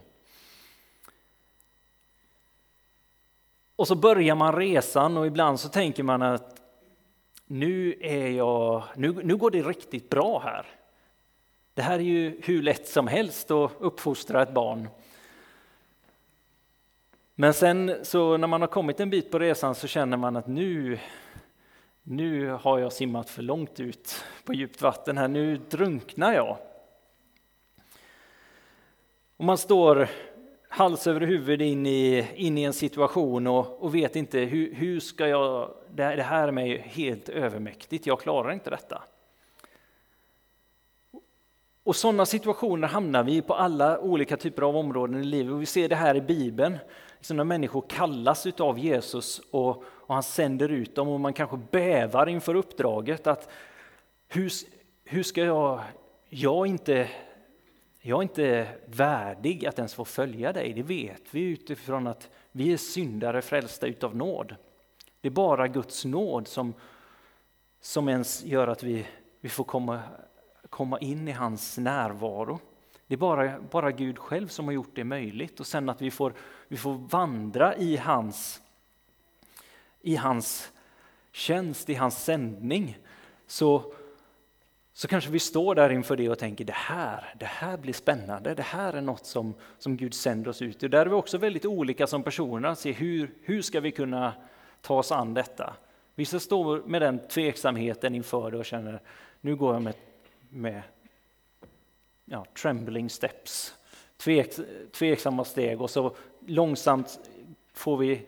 Och 3.77 3.87
så 3.87 3.95
börjar 3.95 4.35
man 4.35 4.55
resan 4.55 5.17
och 5.17 5.27
ibland 5.27 5.59
så 5.59 5.69
tänker 5.69 6.03
man 6.03 6.21
att 6.21 6.61
nu, 7.45 7.95
är 8.01 8.27
jag, 8.27 8.83
nu, 8.95 9.11
nu 9.23 9.37
går 9.37 9.51
det 9.51 9.61
riktigt 9.61 10.09
bra 10.09 10.39
här. 10.39 10.65
Det 11.73 11.81
här 11.81 11.99
är 11.99 12.03
ju 12.03 12.41
hur 12.43 12.61
lätt 12.61 12.87
som 12.87 13.07
helst 13.07 13.51
att 13.51 13.71
uppfostra 13.79 14.41
ett 14.41 14.53
barn. 14.53 14.89
Men 17.35 17.53
sen 17.53 17.95
så 18.03 18.37
när 18.37 18.47
man 18.47 18.61
har 18.61 18.67
kommit 18.67 18.99
en 18.99 19.09
bit 19.09 19.31
på 19.31 19.39
resan 19.39 19.75
så 19.75 19.87
känner 19.87 20.17
man 20.17 20.35
att 20.35 20.47
nu, 20.47 20.99
nu 22.03 22.49
har 22.49 22.79
jag 22.79 22.93
simmat 22.93 23.29
för 23.29 23.41
långt 23.41 23.79
ut 23.79 24.23
på 24.45 24.53
djupt 24.53 24.81
vatten 24.81 25.17
här, 25.17 25.27
nu 25.27 25.57
drunknar 25.57 26.33
jag. 26.33 26.57
Och 29.37 29.45
man 29.45 29.57
står 29.57 30.09
hals 30.69 31.07
över 31.07 31.21
huvud 31.21 31.61
in 31.61 31.85
i, 31.85 32.27
in 32.35 32.57
i 32.57 32.63
en 32.63 32.73
situation 32.73 33.47
och, 33.47 33.83
och 33.83 33.95
vet 33.95 34.15
inte 34.15 34.39
hur, 34.39 34.73
hur 34.73 34.99
ska 34.99 35.27
jag, 35.27 35.73
det 35.89 36.03
här 36.03 36.47
är 36.47 36.51
mig 36.51 36.77
helt 36.77 37.29
övermäktigt, 37.29 38.05
jag 38.07 38.19
klarar 38.19 38.51
inte 38.51 38.69
detta. 38.69 39.03
Och 41.87 41.95
sådana 41.95 42.25
situationer 42.25 42.87
hamnar 42.87 43.23
vi 43.23 43.41
på 43.41 43.53
alla 43.53 43.99
olika 43.99 44.37
typer 44.37 44.61
av 44.61 44.77
områden 44.77 45.21
i 45.21 45.23
livet. 45.23 45.53
Och 45.53 45.61
vi 45.61 45.65
ser 45.65 45.89
det 45.89 45.95
här 45.95 46.15
i 46.15 46.21
Bibeln, 46.21 46.77
liksom 47.17 47.37
när 47.37 47.43
människor 47.43 47.83
kallas 47.87 48.45
av 48.45 48.79
Jesus 48.79 49.41
och, 49.51 49.83
och, 49.85 50.13
han 50.13 50.23
sänder 50.23 50.69
ut 50.69 50.95
dem 50.95 51.07
och 51.07 51.19
man 51.19 51.33
kanske 51.33 51.57
bävar 51.71 52.29
inför 52.29 52.55
uppdraget. 52.55 53.27
att 53.27 53.49
Hur, 54.27 54.51
hur 55.03 55.23
ska 55.23 55.43
jag, 55.43 55.81
jag 56.29 56.67
inte 56.67 57.09
jag 58.07 58.17
är 58.17 58.23
inte 58.23 58.67
värdig 58.85 59.65
att 59.65 59.77
ens 59.77 59.93
få 59.93 60.05
följa 60.05 60.53
dig, 60.53 60.73
det 60.73 60.83
vet 60.83 61.21
vi 61.31 61.41
utifrån 61.41 62.07
att 62.07 62.29
vi 62.51 62.73
är 62.73 62.77
syndare 62.77 63.41
frälsta 63.41 63.87
utav 63.87 64.15
nåd. 64.15 64.55
Det 65.21 65.27
är 65.27 65.31
bara 65.31 65.67
Guds 65.67 66.05
nåd 66.05 66.47
som, 66.47 66.73
som 67.81 68.09
ens 68.09 68.43
gör 68.43 68.67
att 68.67 68.83
vi, 68.83 69.07
vi 69.41 69.49
får 69.49 69.63
komma, 69.63 69.99
komma 70.69 70.99
in 70.99 71.27
i 71.27 71.31
hans 71.31 71.77
närvaro. 71.77 72.59
Det 73.07 73.13
är 73.13 73.17
bara, 73.17 73.59
bara 73.71 73.91
Gud 73.91 74.19
själv 74.19 74.47
som 74.47 74.65
har 74.65 74.73
gjort 74.73 74.95
det 74.95 75.03
möjligt 75.03 75.59
och 75.59 75.67
sen 75.67 75.89
att 75.89 76.01
vi 76.01 76.11
får, 76.11 76.33
vi 76.67 76.77
får 76.77 76.93
vandra 76.93 77.75
i 77.75 77.97
hans, 77.97 78.61
i 80.01 80.15
hans 80.15 80.71
tjänst, 81.31 81.89
i 81.89 81.93
hans 81.93 82.23
sändning. 82.23 82.97
Så 83.47 83.93
så 84.97 85.07
kanske 85.07 85.31
vi 85.31 85.39
står 85.39 85.75
där 85.75 85.89
inför 85.89 86.15
det 86.15 86.29
och 86.29 86.39
tänker 86.39 86.65
det 86.65 86.73
här, 86.73 87.33
det 87.39 87.45
här 87.45 87.77
blir 87.77 87.93
spännande, 87.93 88.53
det 88.53 88.63
här 88.63 88.93
är 88.93 89.01
något 89.01 89.25
som, 89.25 89.53
som 89.77 89.97
Gud 89.97 90.13
sänder 90.13 90.49
oss 90.49 90.61
ut 90.61 90.83
i. 90.83 90.87
Där 90.87 91.01
är 91.01 91.05
vi 91.05 91.15
också 91.15 91.37
väldigt 91.37 91.65
olika 91.65 92.07
som 92.07 92.23
personer, 92.23 92.69
att 92.69 92.79
se 92.79 92.91
hur, 92.91 93.33
hur 93.41 93.61
ska 93.61 93.79
vi 93.79 93.91
kunna 93.91 94.33
ta 94.81 94.97
oss 94.97 95.11
an 95.11 95.33
detta? 95.33 95.75
Vissa 96.15 96.39
står 96.39 96.83
med 96.85 97.01
den 97.01 97.19
tveksamheten 97.27 98.15
inför 98.15 98.51
det 98.51 98.57
och 98.57 98.65
känner 98.65 99.01
nu 99.41 99.55
går 99.55 99.73
jag 99.73 99.81
med, 99.81 99.95
med 100.49 100.81
ja, 102.25 102.45
trembling 102.61 103.09
steps, 103.09 103.75
tvek, 104.17 104.55
tveksamma 104.91 105.45
steg 105.45 105.81
och 105.81 105.89
så 105.89 106.15
långsamt 106.45 107.19
får 107.73 107.97
vi 107.97 108.21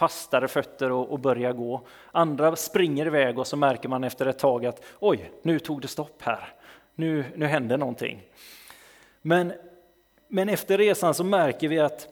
fastare 0.00 0.48
fötter 0.48 0.92
och, 0.92 1.12
och 1.12 1.20
börjar 1.20 1.52
gå. 1.52 1.80
Andra 2.12 2.56
springer 2.56 3.06
iväg 3.06 3.38
och 3.38 3.46
så 3.46 3.56
märker 3.56 3.88
man 3.88 4.04
efter 4.04 4.26
ett 4.26 4.38
tag 4.38 4.66
att 4.66 4.82
oj, 4.98 5.30
nu 5.42 5.58
tog 5.58 5.80
det 5.80 5.88
stopp 5.88 6.22
här. 6.22 6.54
Nu, 6.94 7.24
nu 7.36 7.46
hände 7.46 7.76
någonting. 7.76 8.22
Men, 9.22 9.52
men 10.28 10.48
efter 10.48 10.78
resan 10.78 11.14
så 11.14 11.24
märker 11.24 11.68
vi 11.68 11.78
att 11.78 12.08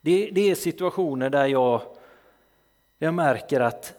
det, 0.00 0.30
det 0.32 0.50
är 0.50 0.54
situationer 0.54 1.30
där 1.30 1.46
jag, 1.46 1.82
jag 2.98 3.14
märker 3.14 3.60
att 3.60 3.94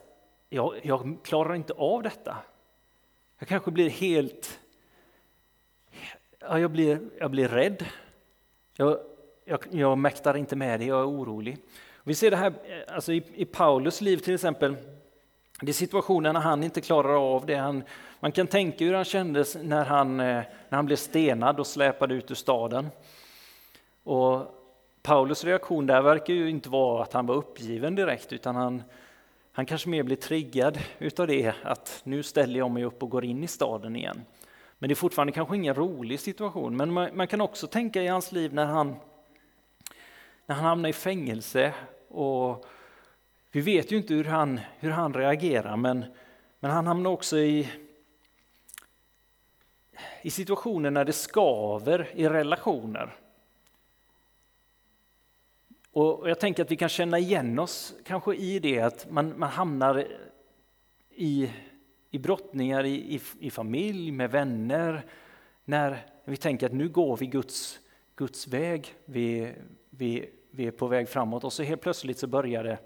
jag, 0.49 0.73
jag 0.83 1.17
klarar 1.23 1.55
inte 1.55 1.73
av 1.73 2.03
detta. 2.03 2.37
Jag 3.39 3.47
kanske 3.47 3.71
blir 3.71 3.89
helt... 3.89 4.59
Ja, 6.39 6.59
jag, 6.59 6.71
blir, 6.71 6.99
jag 7.19 7.31
blir 7.31 7.47
rädd. 7.47 7.85
Jag, 8.73 8.99
jag, 9.45 9.59
jag 9.71 9.97
mäktar 9.97 10.37
inte 10.37 10.55
med 10.55 10.79
det, 10.79 10.85
jag 10.85 10.99
är 10.99 11.09
orolig. 11.09 11.57
Vi 12.07 12.15
ser 12.15 12.31
det 12.31 12.37
här 12.37 12.53
eh, 12.65 12.95
alltså 12.95 13.13
i, 13.13 13.23
i 13.35 13.45
Paulus 13.45 14.01
liv 14.01 14.17
till 14.17 14.33
exempel. 14.33 14.75
Det 15.61 15.71
är 15.71 15.73
situationer 15.73 16.33
när 16.33 16.39
han 16.39 16.63
inte 16.63 16.81
klarar 16.81 17.35
av 17.35 17.45
det. 17.45 17.55
Han, 17.55 17.83
man 18.19 18.31
kan 18.31 18.47
tänka 18.47 18.85
hur 18.85 18.93
han 18.93 19.05
kändes 19.05 19.57
när 19.61 19.85
han, 19.85 20.19
eh, 20.19 20.25
när 20.69 20.75
han 20.75 20.85
blev 20.85 20.95
stenad 20.95 21.59
och 21.59 21.67
släpade 21.67 22.15
ut 22.15 22.31
ur 22.31 22.35
staden. 22.35 22.87
Och 24.03 24.41
Paulus 25.01 25.43
reaktion 25.43 25.85
där 25.85 26.01
verkar 26.01 26.33
ju 26.33 26.49
inte 26.49 26.69
vara 26.69 27.03
att 27.03 27.13
han 27.13 27.25
var 27.25 27.35
uppgiven 27.35 27.95
direkt, 27.95 28.33
utan 28.33 28.55
han, 28.55 28.83
han 29.51 29.65
kanske 29.65 29.89
mer 29.89 30.03
blir 30.03 30.15
triggad 30.15 30.79
utav 30.99 31.27
det, 31.27 31.53
att 31.63 32.01
nu 32.03 32.23
ställer 32.23 32.59
jag 32.59 32.71
mig 32.71 32.83
upp 32.83 33.03
och 33.03 33.09
går 33.09 33.25
in 33.25 33.43
i 33.43 33.47
staden 33.47 33.95
igen. 33.95 34.25
Men 34.79 34.87
det 34.87 34.93
är 34.93 34.95
fortfarande 34.95 35.33
kanske 35.33 35.55
ingen 35.55 35.75
rolig 35.75 36.19
situation, 36.19 36.77
men 36.77 36.93
man, 36.93 37.09
man 37.13 37.27
kan 37.27 37.41
också 37.41 37.67
tänka 37.67 38.01
i 38.01 38.07
hans 38.07 38.31
liv 38.31 38.53
när 38.53 38.65
han, 38.65 38.95
när 40.45 40.55
han 40.55 40.65
hamnar 40.65 40.89
i 40.89 40.93
fängelse 40.93 41.73
och 42.17 42.65
vi 43.51 43.61
vet 43.61 43.91
ju 43.91 43.97
inte 43.97 44.13
hur 44.13 44.23
han, 44.23 44.59
hur 44.79 44.91
han 44.91 45.13
reagerar, 45.13 45.77
men, 45.77 46.05
men 46.59 46.71
han 46.71 46.87
hamnar 46.87 47.11
också 47.11 47.37
i, 47.37 47.71
i 50.21 50.29
situationer 50.29 50.91
när 50.91 51.05
det 51.05 51.13
skaver 51.13 52.07
i 52.13 52.29
relationer. 52.29 53.15
Och 55.91 56.29
jag 56.29 56.39
tänker 56.39 56.63
att 56.63 56.71
vi 56.71 56.75
kan 56.75 56.89
känna 56.89 57.19
igen 57.19 57.59
oss 57.59 57.93
kanske 58.03 58.35
i 58.35 58.59
det 58.59 58.79
att 58.79 59.11
man, 59.11 59.39
man 59.39 59.49
hamnar 59.49 60.07
i, 61.09 61.51
i 62.09 62.19
brottningar 62.19 62.83
i, 62.83 63.15
i, 63.15 63.21
i 63.39 63.51
familj, 63.51 64.11
med 64.11 64.31
vänner, 64.31 65.05
när 65.65 66.05
vi 66.25 66.37
tänker 66.37 66.65
att 66.65 66.73
nu 66.73 66.89
går 66.89 67.17
vi 67.17 67.25
Guds, 67.25 67.79
Guds 68.17 68.47
väg, 68.47 68.95
vi, 69.05 69.53
vi 69.89 70.29
vi 70.57 70.67
är 70.67 70.71
på 70.71 70.87
väg 70.87 71.09
framåt 71.09 71.43
och 71.43 71.53
så 71.53 71.63
helt 71.63 71.81
plötsligt 71.81 72.19
så 72.19 72.27
börjar 72.27 72.63
det, 72.63 72.79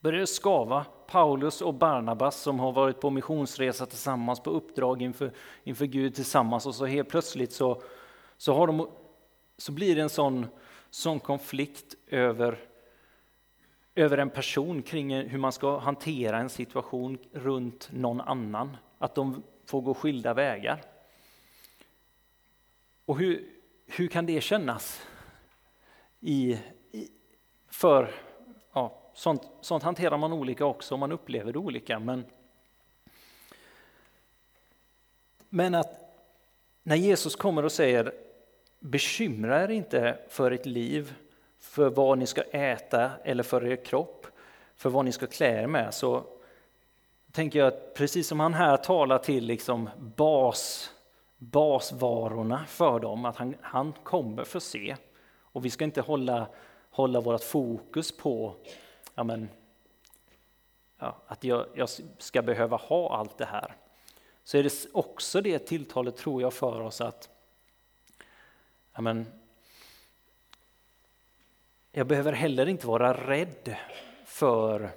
börjar 0.00 0.20
det 0.20 0.26
skava. 0.26 0.86
Paulus 1.06 1.62
och 1.62 1.74
Barnabas 1.74 2.40
som 2.40 2.60
har 2.60 2.72
varit 2.72 3.00
på 3.00 3.10
missionsresa 3.10 3.86
tillsammans 3.86 4.40
på 4.40 4.50
uppdrag 4.50 5.02
inför, 5.02 5.32
inför 5.64 5.86
Gud 5.86 6.14
tillsammans 6.14 6.66
och 6.66 6.74
så 6.74 6.86
helt 6.86 7.08
plötsligt 7.08 7.52
så, 7.52 7.82
så, 8.36 8.54
har 8.54 8.66
de, 8.66 8.88
så 9.58 9.72
blir 9.72 9.96
det 9.96 10.02
en 10.02 10.08
sån, 10.08 10.46
sån 10.90 11.20
konflikt 11.20 11.94
över, 12.06 12.58
över 13.94 14.18
en 14.18 14.30
person 14.30 14.82
kring 14.82 15.14
hur 15.14 15.38
man 15.38 15.52
ska 15.52 15.78
hantera 15.78 16.38
en 16.38 16.50
situation 16.50 17.18
runt 17.32 17.88
någon 17.92 18.20
annan. 18.20 18.76
Att 18.98 19.14
de 19.14 19.42
får 19.66 19.80
gå 19.80 19.94
skilda 19.94 20.34
vägar. 20.34 20.82
Och 23.04 23.18
hur, 23.18 23.55
hur 23.86 24.08
kan 24.08 24.26
det 24.26 24.40
kännas? 24.40 25.06
i, 26.20 26.58
i 26.92 27.08
för 27.68 28.10
ja, 28.72 28.98
sånt, 29.14 29.42
sånt 29.60 29.82
hanterar 29.82 30.18
man 30.18 30.32
olika 30.32 30.64
också 30.64 30.94
och 30.94 30.98
man 30.98 31.12
upplever 31.12 31.52
det 31.52 31.58
olika. 31.58 31.98
Men, 31.98 32.24
men 35.48 35.74
att 35.74 36.00
när 36.82 36.96
Jesus 36.96 37.36
kommer 37.36 37.64
och 37.64 37.72
säger 37.72 38.12
bekymra 38.80 39.62
er 39.62 39.68
inte 39.68 40.18
för 40.28 40.50
ert 40.50 40.66
liv, 40.66 41.14
för 41.58 41.90
vad 41.90 42.18
ni 42.18 42.26
ska 42.26 42.42
äta 42.42 43.10
eller 43.24 43.42
för 43.42 43.66
er 43.66 43.76
kropp, 43.76 44.26
för 44.76 44.90
vad 44.90 45.04
ni 45.04 45.12
ska 45.12 45.26
klä 45.26 45.62
er 45.62 45.66
med, 45.66 45.94
så 45.94 46.24
tänker 47.32 47.58
jag 47.58 47.68
att 47.68 47.94
precis 47.94 48.28
som 48.28 48.40
han 48.40 48.54
här 48.54 48.76
talar 48.76 49.18
till 49.18 49.44
liksom 49.44 49.90
bas, 49.98 50.90
basvarorna 51.38 52.66
för 52.66 53.00
dem, 53.00 53.24
att 53.24 53.36
han, 53.36 53.56
han 53.60 53.92
kommer 53.92 54.44
förse. 54.44 54.96
Och 55.38 55.64
vi 55.64 55.70
ska 55.70 55.84
inte 55.84 56.00
hålla, 56.00 56.46
hålla 56.90 57.20
vårt 57.20 57.42
fokus 57.42 58.16
på 58.16 58.54
ja, 59.14 59.24
men, 59.24 59.48
ja, 60.98 61.16
att 61.26 61.44
jag, 61.44 61.66
jag 61.74 61.88
ska 62.18 62.42
behöva 62.42 62.76
ha 62.76 63.16
allt 63.16 63.38
det 63.38 63.44
här. 63.44 63.76
Så 64.44 64.58
är 64.58 64.62
det 64.62 64.86
också 64.92 65.40
det 65.40 65.58
tilltalet, 65.58 66.16
tror 66.16 66.42
jag, 66.42 66.52
för 66.52 66.80
oss 66.80 67.00
att 67.00 67.28
ja, 68.94 69.00
men, 69.00 69.26
jag 71.92 72.06
behöver 72.06 72.32
heller 72.32 72.68
inte 72.68 72.86
vara 72.86 73.26
rädd 73.30 73.76
för 74.24 74.90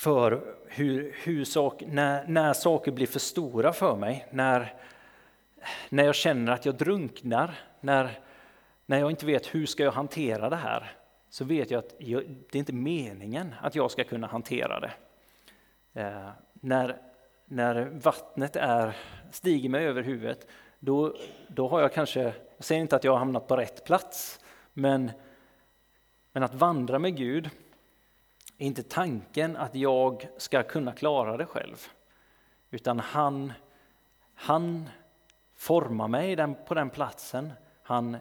för 0.00 0.56
hur, 0.68 1.16
hur 1.22 1.44
sak, 1.44 1.82
när, 1.86 2.26
när 2.26 2.52
saker 2.52 2.92
blir 2.92 3.06
för 3.06 3.18
stora 3.18 3.72
för 3.72 3.96
mig, 3.96 4.26
när, 4.30 4.74
när 5.88 6.04
jag 6.04 6.14
känner 6.14 6.52
att 6.52 6.66
jag 6.66 6.74
drunknar, 6.74 7.58
när, 7.80 8.18
när 8.86 8.98
jag 8.98 9.10
inte 9.10 9.26
vet 9.26 9.54
hur 9.54 9.66
ska 9.66 9.82
jag 9.82 9.92
hantera 9.92 10.50
det 10.50 10.56
här, 10.56 10.92
så 11.30 11.44
vet 11.44 11.70
jag 11.70 11.78
att 11.78 11.94
jag, 11.98 12.22
det 12.50 12.58
är 12.58 12.58
inte 12.58 12.72
meningen 12.72 13.54
att 13.62 13.74
jag 13.74 13.90
ska 13.90 14.04
kunna 14.04 14.26
hantera 14.26 14.80
det. 14.80 14.92
Eh, 16.00 16.30
när, 16.52 16.96
när 17.44 17.84
vattnet 17.84 18.56
är, 18.56 18.96
stiger 19.30 19.68
mig 19.68 19.86
över 19.86 20.02
huvudet, 20.02 20.46
då, 20.78 21.16
då 21.48 21.68
har 21.68 21.80
jag 21.80 21.92
kanske, 21.92 22.22
jag 22.56 22.64
säger 22.64 22.80
inte 22.80 22.96
att 22.96 23.04
jag 23.04 23.12
har 23.12 23.18
hamnat 23.18 23.48
på 23.48 23.56
rätt 23.56 23.84
plats, 23.84 24.40
men, 24.72 25.10
men 26.32 26.42
att 26.42 26.54
vandra 26.54 26.98
med 26.98 27.16
Gud 27.16 27.50
är 28.60 28.66
inte 28.66 28.82
tanken 28.82 29.56
att 29.56 29.74
jag 29.74 30.28
ska 30.36 30.62
kunna 30.62 30.92
klara 30.92 31.36
det 31.36 31.46
själv, 31.46 31.86
utan 32.70 33.00
han, 33.00 33.52
han 34.34 34.88
formar 35.54 36.08
mig 36.08 36.36
den, 36.36 36.54
på 36.66 36.74
den 36.74 36.90
platsen, 36.90 37.52
han, 37.82 38.16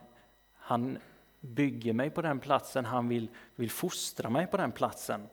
han 0.53 0.97
bygger 1.39 1.93
mig 1.93 2.09
på 2.09 2.21
den 2.21 2.39
platsen, 2.39 2.85
han 2.85 3.07
vill, 3.07 3.27
vill 3.55 3.71
fostra 3.71 4.29
mig 4.29 4.47
på 4.47 4.57
den 4.57 4.71
platsen. 4.71 5.27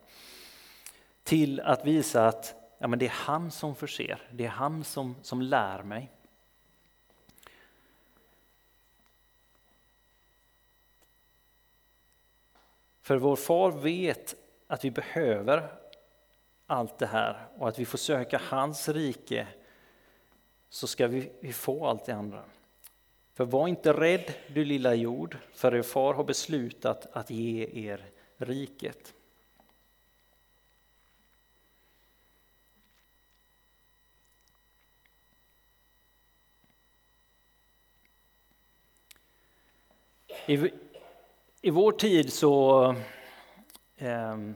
Till 1.22 1.60
att 1.60 1.84
visa 1.84 2.26
att 2.26 2.54
ja, 2.78 2.88
men 2.88 2.98
det 2.98 3.06
är 3.06 3.14
han 3.14 3.50
som 3.50 3.74
förser, 3.74 4.28
det 4.32 4.44
är 4.44 4.48
han 4.48 4.84
som, 4.84 5.16
som 5.22 5.42
lär 5.42 5.82
mig. 5.82 6.12
För 13.00 13.16
vår 13.16 13.36
far 13.36 13.70
vet 13.70 14.34
att 14.66 14.84
vi 14.84 14.90
behöver 14.90 15.68
allt 16.66 16.98
det 16.98 17.06
här 17.06 17.48
och 17.58 17.68
att 17.68 17.78
vi 17.78 17.84
får 17.84 17.98
söka 17.98 18.40
hans 18.44 18.88
rike 18.88 19.46
så 20.68 20.86
ska 20.86 21.06
vi, 21.06 21.32
vi 21.40 21.52
få 21.52 21.86
allt 21.86 22.04
det 22.04 22.12
andra. 22.12 22.44
För 23.34 23.44
var 23.44 23.68
inte 23.68 23.92
rädd 23.92 24.34
du 24.46 24.64
lilla 24.64 24.94
jord, 24.94 25.38
för 25.52 25.74
er 25.74 25.82
far 25.82 26.14
har 26.14 26.24
beslutat 26.24 27.06
att 27.12 27.30
ge 27.30 27.86
er 27.88 28.04
riket. 28.36 29.14
I, 40.46 40.70
I 41.60 41.70
vår 41.70 41.92
tid 41.92 42.32
så 42.32 42.94
Ehm, 43.98 44.54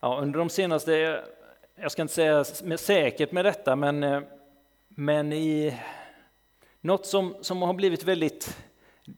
ja, 0.00 0.18
under 0.22 0.38
de 0.38 0.48
senaste, 0.48 1.24
jag 1.74 1.92
ska 1.92 2.02
inte 2.02 2.14
säga 2.14 2.44
säkert 2.76 3.32
med 3.32 3.44
detta, 3.44 3.76
men, 3.76 4.02
eh, 4.02 4.20
men 4.88 5.32
i 5.32 5.78
något 6.80 7.06
som, 7.06 7.36
som 7.40 7.62
har 7.62 7.74
blivit 7.74 8.04
väldigt 8.04 8.56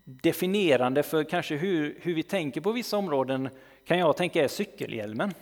definierande 0.05 1.03
för 1.03 1.25
kanske 1.25 1.57
hur, 1.57 1.99
hur 2.03 2.15
vi 2.15 2.23
tänker 2.23 2.61
på 2.61 2.73
vissa 2.73 2.97
områden 2.97 3.49
kan 3.85 3.99
jag 3.99 4.17
tänka 4.17 4.45
är 4.45 4.49
cykelhjälmen. 4.49 5.35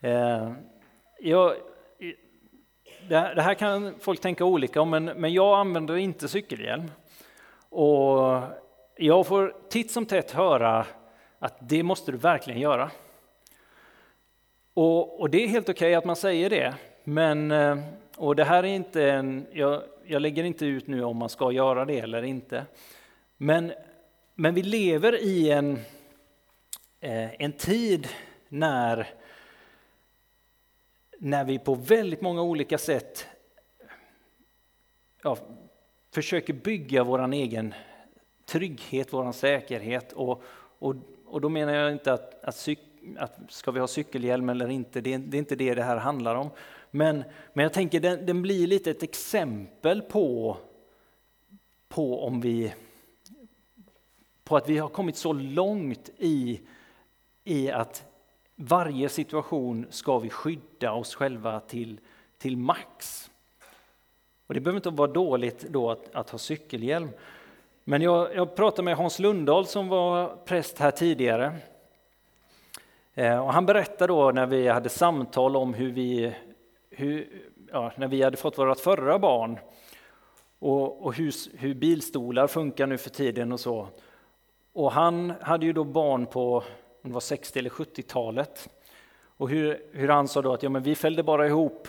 Ehm, 0.00 0.54
jag, 1.20 1.54
det 3.08 3.42
här 3.42 3.54
kan 3.54 3.94
folk 4.00 4.20
tänka 4.20 4.44
olika 4.44 4.80
om, 4.80 4.90
men, 4.90 5.04
men 5.04 5.32
jag 5.32 5.58
använder 5.58 5.96
inte 5.96 6.28
cykelhjälm. 6.28 6.90
Och 7.68 8.42
jag 8.96 9.26
får 9.26 9.54
titt 9.68 9.90
som 9.90 10.06
tätt 10.06 10.30
höra 10.30 10.86
att 11.38 11.68
det 11.68 11.82
måste 11.82 12.12
du 12.12 12.18
verkligen 12.18 12.60
göra. 12.60 12.90
Och, 14.74 15.20
och 15.20 15.30
det 15.30 15.44
är 15.44 15.48
helt 15.48 15.68
okej 15.68 15.88
okay 15.88 15.94
att 15.94 16.04
man 16.04 16.16
säger 16.16 16.50
det, 16.50 16.74
men 17.04 17.50
eh, 17.50 17.78
och 18.16 18.36
det 18.36 18.44
här 18.44 18.62
är 18.62 18.68
inte 18.68 19.10
en, 19.10 19.46
jag, 19.52 19.82
jag 20.06 20.22
lägger 20.22 20.44
inte 20.44 20.66
ut 20.66 20.86
nu 20.86 21.04
om 21.04 21.16
man 21.16 21.28
ska 21.28 21.52
göra 21.52 21.84
det 21.84 21.98
eller 21.98 22.22
inte. 22.22 22.66
Men, 23.36 23.72
men 24.34 24.54
vi 24.54 24.62
lever 24.62 25.22
i 25.22 25.50
en, 25.50 25.72
eh, 27.00 27.42
en 27.42 27.52
tid 27.52 28.08
när, 28.48 29.06
när 31.18 31.44
vi 31.44 31.58
på 31.58 31.74
väldigt 31.74 32.20
många 32.20 32.42
olika 32.42 32.78
sätt 32.78 33.26
ja, 35.22 35.36
försöker 36.10 36.52
bygga 36.52 37.04
vår 37.04 37.32
egen 37.32 37.74
trygghet, 38.46 39.12
vår 39.12 39.32
säkerhet 39.32 40.12
och, 40.12 40.42
och, 40.78 40.94
och 41.30 41.40
då 41.40 41.48
menar 41.48 41.72
jag 41.72 41.92
inte 41.92 42.12
att, 42.12 42.44
att, 42.44 42.56
cyk, 42.56 42.78
att 43.18 43.38
ska 43.48 43.70
vi 43.70 43.80
ha 43.80 43.86
cykelhjälm 43.86 44.48
eller 44.48 44.68
inte, 44.68 45.00
det 45.00 45.14
är, 45.14 45.18
det 45.18 45.36
är, 45.36 45.38
inte 45.38 45.56
det 45.56 45.74
det 45.74 45.82
här 45.82 45.96
handlar 45.96 46.34
om. 46.34 46.50
Men, 46.90 47.24
men 47.52 47.62
jag 47.62 47.72
tänker 47.72 48.00
den, 48.00 48.26
den 48.26 48.42
blir 48.42 48.66
lite 48.66 48.90
ett 48.90 49.02
exempel 49.02 50.02
på, 50.02 50.56
på 51.88 52.24
om 52.24 52.40
vi 52.40 52.72
på 54.44 54.56
att 54.56 54.68
vi 54.68 54.78
har 54.78 54.88
kommit 54.88 55.16
så 55.16 55.32
långt 55.32 56.10
i, 56.18 56.60
i 57.44 57.70
att 57.70 58.04
varje 58.56 59.08
situation 59.08 59.86
ska 59.90 60.18
vi 60.18 60.30
skydda 60.30 60.92
oss 60.92 61.14
själva 61.14 61.60
till, 61.60 62.00
till 62.38 62.56
max. 62.56 63.30
Och 64.46 64.54
det 64.54 64.60
behöver 64.60 64.76
inte 64.76 64.90
vara 64.90 65.12
dåligt 65.12 65.66
då 65.68 65.90
att, 65.90 66.14
att 66.14 66.30
ha 66.30 66.38
cykelhjälm. 66.38 67.08
Men 67.90 68.02
jag, 68.02 68.34
jag 68.34 68.54
pratade 68.56 68.82
med 68.82 68.96
Hans 68.96 69.18
Lundahl 69.18 69.66
som 69.66 69.88
var 69.88 70.36
präst 70.44 70.78
här 70.78 70.90
tidigare. 70.90 71.56
Eh, 73.14 73.38
och 73.38 73.52
han 73.52 73.66
berättade 73.66 74.12
då 74.12 74.30
när 74.30 74.46
vi 74.46 74.68
hade 74.68 74.88
samtal 74.88 75.56
om 75.56 75.74
hur 75.74 75.92
vi, 75.92 76.34
hur, 76.90 77.42
ja, 77.72 77.92
när 77.96 78.08
vi 78.08 78.22
hade 78.22 78.36
fått 78.36 78.58
vårt 78.58 78.80
förra 78.80 79.18
barn 79.18 79.58
och, 80.58 81.06
och 81.06 81.14
hur, 81.14 81.58
hur, 81.58 81.74
bilstolar 81.74 82.46
funkar 82.46 82.86
nu 82.86 82.98
för 82.98 83.10
tiden 83.10 83.52
och 83.52 83.60
så. 83.60 83.88
Och 84.72 84.92
han 84.92 85.32
hade 85.40 85.66
ju 85.66 85.72
då 85.72 85.84
barn 85.84 86.26
på 86.26 86.64
det 87.02 87.12
var 87.12 87.20
60 87.20 87.58
eller 87.58 87.70
70-talet. 87.70 88.68
Och 89.24 89.48
hur, 89.48 89.82
hur 89.92 90.08
han 90.08 90.28
sa 90.28 90.42
då 90.42 90.52
att 90.52 90.62
ja, 90.62 90.68
men 90.68 90.82
vi 90.82 90.94
fällde 90.94 91.22
bara 91.22 91.46
ihop 91.46 91.88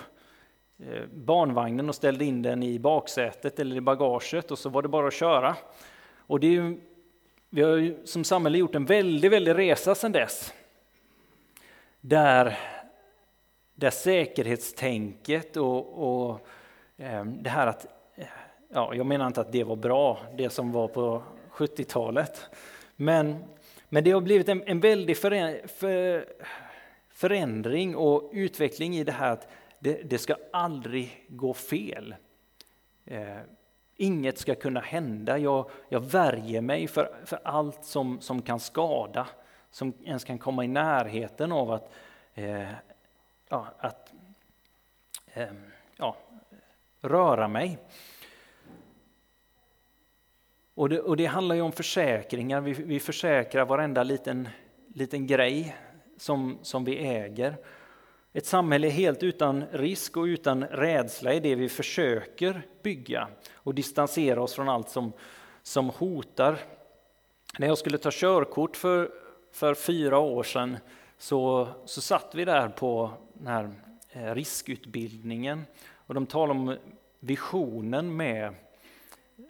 Eh, 0.88 1.06
barnvagnen 1.14 1.90
och 1.90 1.96
ställde 1.96 2.26
in 2.26 2.42
den 2.42 2.64
i 2.64 2.80
baksätet 2.80 3.60
eller 3.60 3.76
i 3.76 3.82
bagaget 3.82 4.52
och 4.52 4.60
så 4.60 4.70
var 4.70 4.82
det 4.82 4.88
bara 4.88 5.08
att 5.08 5.14
köra. 5.14 5.56
Och 6.18 6.40
det 6.40 6.48
är 6.48 6.52
ju, 6.52 6.80
vi 7.50 7.62
har 7.62 7.76
ju 7.76 8.06
som 8.06 8.24
samhälle 8.24 8.58
gjort 8.58 8.76
en 8.76 8.86
väldigt, 8.86 9.32
väldigt 9.32 9.56
resa 9.56 9.96
sedan 9.96 10.12
dess. 10.12 10.54
Där, 12.02 12.58
där 13.76 13.90
säkerhetstänket 13.90 15.58
och, 15.58 16.30
och 16.30 16.48
eh, 16.98 17.26
det 17.26 17.50
här 17.50 17.68
att, 17.68 17.86
ja, 18.74 18.96
jag 18.96 19.06
menar 19.06 19.28
inte 19.28 19.42
att 19.42 19.52
det 19.52 19.64
var 19.64 19.76
bra, 19.76 20.20
det 20.38 20.50
som 20.50 20.72
var 20.72 20.88
på 20.88 21.24
70-talet. 21.52 22.50
Men, 22.96 23.44
men 23.90 24.04
det 24.04 24.12
har 24.12 24.22
blivit 24.22 24.50
en, 24.50 24.64
en 24.66 24.80
väldig 24.80 25.18
förändring 27.10 27.96
och 27.96 28.30
utveckling 28.34 28.96
i 28.96 29.04
det 29.04 29.12
här 29.12 29.32
att 29.32 29.48
det, 29.80 30.10
det 30.10 30.18
ska 30.18 30.36
aldrig 30.54 31.26
gå 31.30 31.54
fel. 31.54 32.16
Eh, 33.06 33.38
inget 33.96 34.38
ska 34.38 34.56
kunna 34.56 34.80
hända. 34.80 35.38
Jag, 35.38 35.70
jag 35.90 36.00
värjer 36.00 36.62
mig 36.62 36.88
för, 36.88 37.16
för 37.26 37.40
allt 37.44 37.86
som, 37.86 38.22
som 38.22 38.42
kan 38.42 38.60
skada, 38.60 39.28
som 39.72 39.94
ens 40.04 40.24
kan 40.24 40.38
komma 40.38 40.64
i 40.64 40.68
närheten 40.68 41.52
av 41.52 41.72
att, 41.72 41.92
eh, 42.34 42.70
ja, 43.50 43.68
att 43.78 44.14
eh, 45.34 45.48
ja, 45.98 46.18
röra 47.02 47.48
mig. 47.48 47.78
Och 50.74 50.90
det, 50.90 51.00
och 51.00 51.18
det, 51.18 51.26
handlar 51.26 51.56
ju 51.56 51.62
om 51.62 51.72
försäkringar. 51.72 52.62
Vi, 52.62 52.74
vi 52.74 53.00
försäkrar 53.00 53.66
varenda 53.66 54.04
liten, 54.04 54.50
liten 54.96 55.28
grej 55.28 55.76
som, 56.18 56.60
som 56.62 56.84
vi 56.84 56.98
äger. 56.98 57.58
Ett 58.34 58.46
samhälle 58.46 58.90
helt 58.90 59.24
utan 59.24 59.64
risk 59.72 60.18
och 60.18 60.24
utan 60.24 60.64
rädsla 60.64 61.34
är 61.34 61.40
det 61.40 61.56
vi 61.56 61.70
försöker 61.70 62.62
bygga 62.84 63.28
och 63.54 63.76
distansera 63.76 64.42
oss 64.42 64.54
från 64.54 64.70
allt 64.70 64.90
som, 64.90 65.14
som 65.64 65.90
hotar. 65.90 66.58
När 67.60 67.68
jag 67.68 67.78
skulle 67.78 67.98
ta 67.98 68.10
körkort 68.14 68.78
för, 68.78 69.12
för 69.52 69.74
fyra 69.74 70.20
år 70.20 70.44
sedan 70.44 70.78
så, 71.18 71.68
så 71.86 72.02
satt 72.02 72.36
vi 72.36 72.46
där 72.46 72.68
på 72.68 73.12
den 73.34 73.48
här 73.48 73.72
eh, 74.12 74.36
riskutbildningen 74.36 75.66
och 75.96 76.14
de 76.14 76.26
talade 76.26 76.60
om 76.60 76.78
visionen 77.20 78.18
med, 78.18 78.54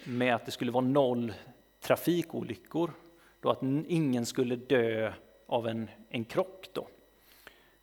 med 0.03 0.35
att 0.35 0.45
det 0.45 0.51
skulle 0.51 0.71
vara 0.71 0.85
noll 0.85 1.33
trafikolyckor, 1.81 2.91
då 3.39 3.49
att 3.49 3.63
ingen 3.87 4.25
skulle 4.25 4.55
dö 4.55 5.13
av 5.47 5.67
en, 5.67 5.89
en 6.09 6.25
krock. 6.25 6.69
Då. 6.73 6.87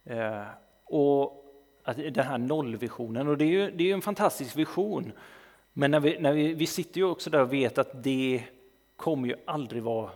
Eh, 0.04 0.46
och 0.86 1.42
att 1.82 1.96
den 1.96 2.26
här 2.26 2.38
nollvisionen, 2.38 3.28
och 3.28 3.38
det 3.38 3.44
är 3.44 3.48
ju 3.48 3.70
det 3.70 3.90
är 3.90 3.94
en 3.94 4.02
fantastisk 4.02 4.56
vision. 4.56 5.12
Men 5.72 5.90
när 5.90 6.00
vi, 6.00 6.18
när 6.18 6.32
vi, 6.32 6.54
vi 6.54 6.66
sitter 6.66 6.98
ju 6.98 7.06
också 7.06 7.30
där 7.30 7.40
och 7.40 7.52
vet 7.52 7.78
att 7.78 8.02
det 8.02 8.44
kommer 8.96 9.28
ju 9.28 9.34
aldrig 9.44 9.82
vara, 9.82 10.10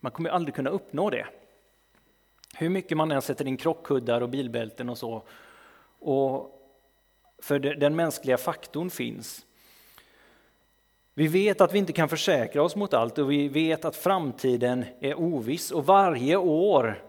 man 0.00 0.12
kommer 0.12 0.28
ju 0.28 0.34
aldrig 0.34 0.54
kunna 0.54 0.70
uppnå 0.70 1.10
det. 1.10 1.26
Hur 2.54 2.68
mycket 2.68 2.96
man 2.96 3.12
än 3.12 3.22
sätter 3.22 3.46
in 3.46 3.56
krockkuddar 3.56 4.20
och 4.20 4.28
bilbälten 4.28 4.88
och 4.88 4.98
så. 4.98 5.22
Och 5.98 6.60
för 7.38 7.58
den 7.58 7.96
mänskliga 7.96 8.38
faktorn 8.38 8.90
finns. 8.90 9.46
Vi 11.14 11.26
vet 11.26 11.60
att 11.60 11.72
vi 11.72 11.78
inte 11.78 11.92
kan 11.92 12.08
försäkra 12.08 12.62
oss 12.62 12.76
mot 12.76 12.94
allt 12.94 13.18
och 13.18 13.30
vi 13.30 13.48
vet 13.48 13.84
att 13.84 13.96
framtiden 13.96 14.84
är 15.00 15.20
oviss 15.20 15.70
och 15.70 15.86
varje 15.86 16.36
år 16.36 17.02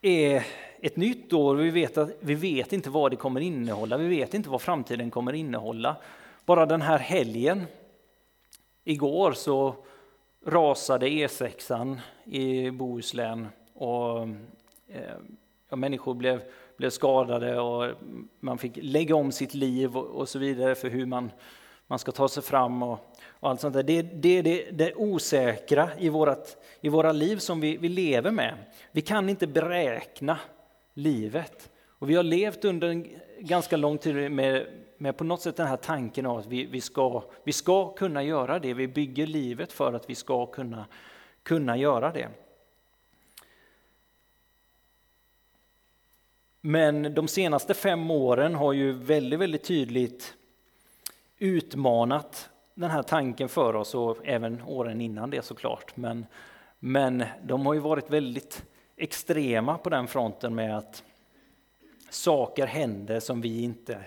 är 0.00 0.46
ett 0.82 0.96
nytt 0.96 1.32
år 1.32 1.54
och 1.54 1.64
vi 1.64 1.70
vet, 1.70 1.98
att, 1.98 2.10
vi 2.20 2.34
vet 2.34 2.72
inte 2.72 2.90
vad 2.90 3.10
det 3.10 3.16
kommer 3.16 3.40
innehålla, 3.40 3.96
vi 3.96 4.08
vet 4.08 4.34
inte 4.34 4.48
vad 4.48 4.62
framtiden 4.62 5.10
kommer 5.10 5.32
innehålla. 5.32 5.96
Bara 6.44 6.66
den 6.66 6.82
här 6.82 6.98
helgen, 6.98 7.66
igår 8.84 9.32
så 9.32 9.74
rasade 10.46 11.06
E6 11.06 11.98
i 12.24 12.70
Bohuslän 12.70 13.48
och 13.74 14.22
eh, 14.88 15.16
ja, 15.68 15.76
människor 15.76 16.14
blev, 16.14 16.42
blev 16.76 16.90
skadade 16.90 17.60
och 17.60 17.92
man 18.40 18.58
fick 18.58 18.72
lägga 18.82 19.14
om 19.14 19.32
sitt 19.32 19.54
liv 19.54 19.96
och, 19.96 20.06
och 20.06 20.28
så 20.28 20.38
vidare 20.38 20.74
för 20.74 20.88
hur 20.88 21.06
man, 21.06 21.30
man 21.86 21.98
ska 21.98 22.12
ta 22.12 22.28
sig 22.28 22.42
fram 22.42 22.82
och, 22.82 22.98
och 23.26 23.50
allt 23.50 23.60
sånt 23.60 23.74
där. 23.74 23.82
Det 23.82 23.98
är 23.98 24.02
det, 24.02 24.42
det, 24.42 24.70
det, 24.70 24.94
osäkra 24.94 25.88
i, 25.98 26.08
vårat, 26.08 26.56
i 26.80 26.88
våra 26.88 27.12
liv 27.12 27.36
som 27.36 27.60
vi, 27.60 27.76
vi 27.76 27.88
lever 27.88 28.30
med. 28.30 28.54
Vi 28.92 29.00
kan 29.00 29.28
inte 29.28 29.46
beräkna 29.46 30.38
livet. 30.94 31.70
Och 31.86 32.10
vi 32.10 32.14
har 32.14 32.22
levt 32.22 32.64
under 32.64 32.88
en 32.88 33.06
ganska 33.38 33.76
lång 33.76 33.98
tid 33.98 34.32
med, 34.32 34.66
med 34.98 35.16
på 35.16 35.24
något 35.24 35.42
sätt 35.42 35.56
den 35.56 35.66
här 35.66 35.76
tanken 35.76 36.26
av 36.26 36.38
att 36.38 36.46
vi, 36.46 36.64
vi, 36.64 36.80
ska, 36.80 37.22
vi 37.44 37.52
ska 37.52 37.94
kunna 37.94 38.22
göra 38.22 38.58
det. 38.58 38.74
Vi 38.74 38.88
bygger 38.88 39.26
livet 39.26 39.72
för 39.72 39.92
att 39.92 40.10
vi 40.10 40.14
ska 40.14 40.46
kunna, 40.46 40.86
kunna 41.42 41.76
göra 41.76 42.12
det. 42.12 42.28
Men 46.60 47.14
de 47.14 47.28
senaste 47.28 47.74
fem 47.74 48.10
åren 48.10 48.54
har 48.54 48.72
ju 48.72 48.92
väldigt, 48.92 49.40
väldigt 49.40 49.64
tydligt 49.64 50.34
utmanat 51.38 52.50
den 52.74 52.90
här 52.90 53.02
tanken 53.02 53.48
för 53.48 53.76
oss 53.76 53.94
och 53.94 54.18
även 54.24 54.62
åren 54.62 55.00
innan 55.00 55.30
det 55.30 55.44
såklart. 55.44 55.96
Men, 55.96 56.26
men 56.78 57.24
de 57.42 57.66
har 57.66 57.74
ju 57.74 57.80
varit 57.80 58.10
väldigt 58.10 58.64
extrema 59.00 59.78
på 59.78 59.90
den 59.90 60.08
fronten 60.08 60.54
med 60.54 60.78
att 60.78 61.04
saker 62.10 62.66
händer 62.66 63.20
som 63.20 63.40
vi 63.40 63.62
inte, 63.62 64.04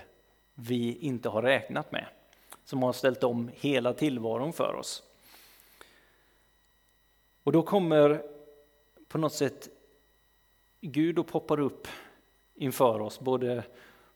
vi 0.54 0.98
inte 0.98 1.28
har 1.28 1.42
räknat 1.42 1.92
med. 1.92 2.06
Som 2.64 2.82
har 2.82 2.92
ställt 2.92 3.24
om 3.24 3.50
hela 3.54 3.92
tillvaron 3.92 4.52
för 4.52 4.74
oss. 4.74 5.02
Och 7.42 7.52
då 7.52 7.62
kommer 7.62 8.22
på 9.08 9.18
något 9.18 9.32
sätt 9.32 9.68
Gud 10.80 11.18
och 11.18 11.26
poppar 11.26 11.60
upp 11.60 11.88
inför 12.54 13.00
oss, 13.00 13.20
både, 13.20 13.64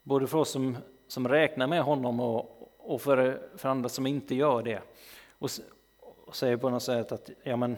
både 0.02 0.26
för 0.26 0.38
oss 0.38 0.50
som, 0.50 0.76
som 1.08 1.28
räknar 1.28 1.66
med 1.66 1.82
honom 1.82 2.20
och, 2.20 2.72
och 2.78 3.02
för, 3.02 3.48
för 3.56 3.68
andra 3.68 3.88
som 3.88 4.06
inte 4.06 4.34
gör 4.34 4.62
det. 4.62 4.82
Och, 5.38 5.50
och 6.24 6.36
säger 6.36 6.56
på 6.56 6.70
något 6.70 6.82
sätt 6.82 7.12
att 7.12 7.30
ja, 7.42 7.56
men, 7.56 7.76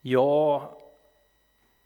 jag 0.00 0.68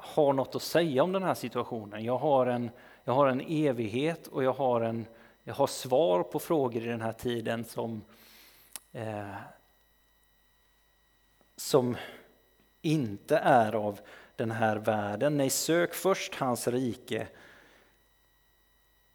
har 0.03 0.33
något 0.33 0.55
att 0.55 0.63
säga 0.63 1.03
om 1.03 1.13
den 1.13 1.23
här 1.23 1.35
situationen. 1.35 2.05
Jag 2.05 2.19
har 2.19 2.47
en, 2.47 2.71
jag 3.05 3.13
har 3.13 3.27
en 3.27 3.41
evighet 3.41 4.27
och 4.27 4.45
jag 4.45 4.53
har, 4.53 4.81
en, 4.81 5.07
jag 5.45 5.55
har 5.55 5.67
svar 5.67 6.23
på 6.23 6.39
frågor 6.39 6.83
i 6.83 6.87
den 6.87 7.01
här 7.01 7.13
tiden 7.13 7.65
som, 7.65 8.03
eh, 8.93 9.35
som 11.57 11.97
inte 12.83 13.37
är 13.37 13.75
av 13.75 14.01
den 14.37 14.51
här 14.51 14.77
världen. 14.77 15.37
Nej, 15.37 15.51
sök 15.51 15.95
först 15.95 16.35
hans 16.35 16.69
rike 16.69 17.27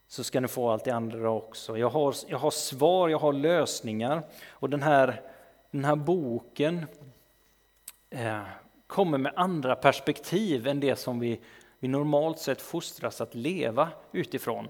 så 0.07 0.23
ska 0.23 0.39
ni 0.39 0.47
få 0.47 0.69
allt 0.69 0.83
det 0.83 0.91
andra 0.91 1.31
också. 1.31 1.77
Jag 1.77 1.89
har, 1.89 2.15
jag 2.27 2.37
har 2.37 2.51
svar, 2.51 3.09
jag 3.09 3.19
har 3.19 3.33
lösningar. 3.33 4.23
Och 4.49 4.69
den 4.69 4.81
här, 4.81 5.21
den 5.71 5.85
här 5.85 5.95
boken 5.95 6.85
eh, 8.09 8.41
kommer 8.87 9.17
med 9.17 9.33
andra 9.35 9.75
perspektiv 9.75 10.67
än 10.67 10.79
det 10.79 10.95
som 10.95 11.19
vi, 11.19 11.39
vi 11.79 11.87
normalt 11.87 12.39
sett 12.39 12.61
fostras 12.61 13.21
att 13.21 13.35
leva 13.35 13.89
utifrån. 14.11 14.67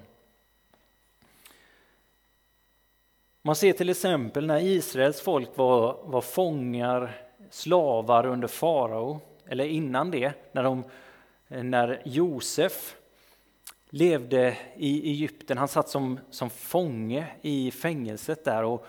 Man 3.41 3.55
ser 3.55 3.73
till 3.73 3.89
exempel 3.89 4.45
när 4.45 4.59
Israels 4.59 5.21
folk 5.21 5.57
var, 5.57 5.99
var 6.03 6.21
fångar, 6.21 7.21
slavar 7.49 8.25
under 8.25 8.47
farao, 8.47 9.19
eller 9.47 9.65
innan 9.65 10.11
det, 10.11 10.33
när, 10.51 10.63
de, 10.63 10.83
när 11.47 12.01
Josef 12.05 12.95
levde 13.89 14.57
i 14.75 15.09
Egypten. 15.09 15.57
Han 15.57 15.67
satt 15.67 15.89
som, 15.89 16.19
som 16.29 16.49
fånge 16.49 17.27
i 17.41 17.71
fängelset 17.71 18.45
där 18.45 18.63
och, 18.63 18.85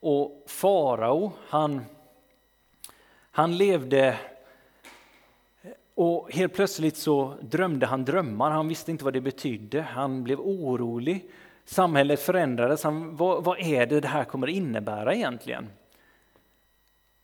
och 0.00 0.44
farao, 0.46 1.32
han, 1.48 1.84
han 3.30 3.56
levde 3.56 4.18
och 5.94 6.32
helt 6.32 6.54
plötsligt 6.54 6.96
så 6.96 7.34
drömde 7.40 7.86
han 7.86 8.04
drömmar, 8.04 8.50
han 8.50 8.68
visste 8.68 8.90
inte 8.90 9.04
vad 9.04 9.12
det 9.12 9.20
betydde, 9.20 9.82
han 9.82 10.24
blev 10.24 10.40
orolig. 10.40 11.30
Samhället 11.64 12.20
förändrades, 12.20 12.84
han, 12.84 13.16
vad, 13.16 13.44
vad 13.44 13.58
är 13.58 13.86
det 13.86 14.00
det 14.00 14.08
här 14.08 14.24
kommer 14.24 14.46
innebära 14.46 15.14
egentligen? 15.14 15.68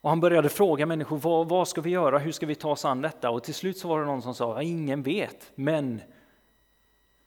Och 0.01 0.11
han 0.11 0.21
började 0.21 0.49
fråga 0.49 0.87
människor, 0.87 1.19
vad, 1.19 1.49
vad, 1.49 1.69
ska 1.69 1.81
vi 1.81 1.91
göra, 1.91 2.19
hur 2.19 2.33
ska 2.33 2.47
vi 2.47 2.55
ta 2.55 2.71
oss 2.71 2.85
an 2.85 3.03
detta? 3.03 3.31
Och 3.31 3.45
till 3.45 3.55
slut 3.55 3.79
så 3.79 3.89
var 3.89 4.01
det 4.01 4.07
någon 4.07 4.23
som 4.23 4.35
sa, 4.35 4.63
ingen 4.63 5.03
vet, 5.03 5.53
men 5.55 6.01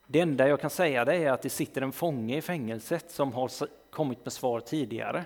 det 0.08 0.20
enda 0.20 0.48
jag 0.48 0.62
kan 0.62 0.70
säga 0.70 1.06
det 1.06 1.16
är 1.16 1.32
att 1.32 1.42
det 1.42 1.50
sitter 1.50 1.82
en 1.82 1.92
fånge 1.92 2.38
i 2.38 2.42
fängelset 2.42 3.12
som 3.12 3.34
har 3.34 3.52
kommit 3.90 4.26
med 4.26 4.34
svar 4.34 4.60
tidigare. 4.60 5.26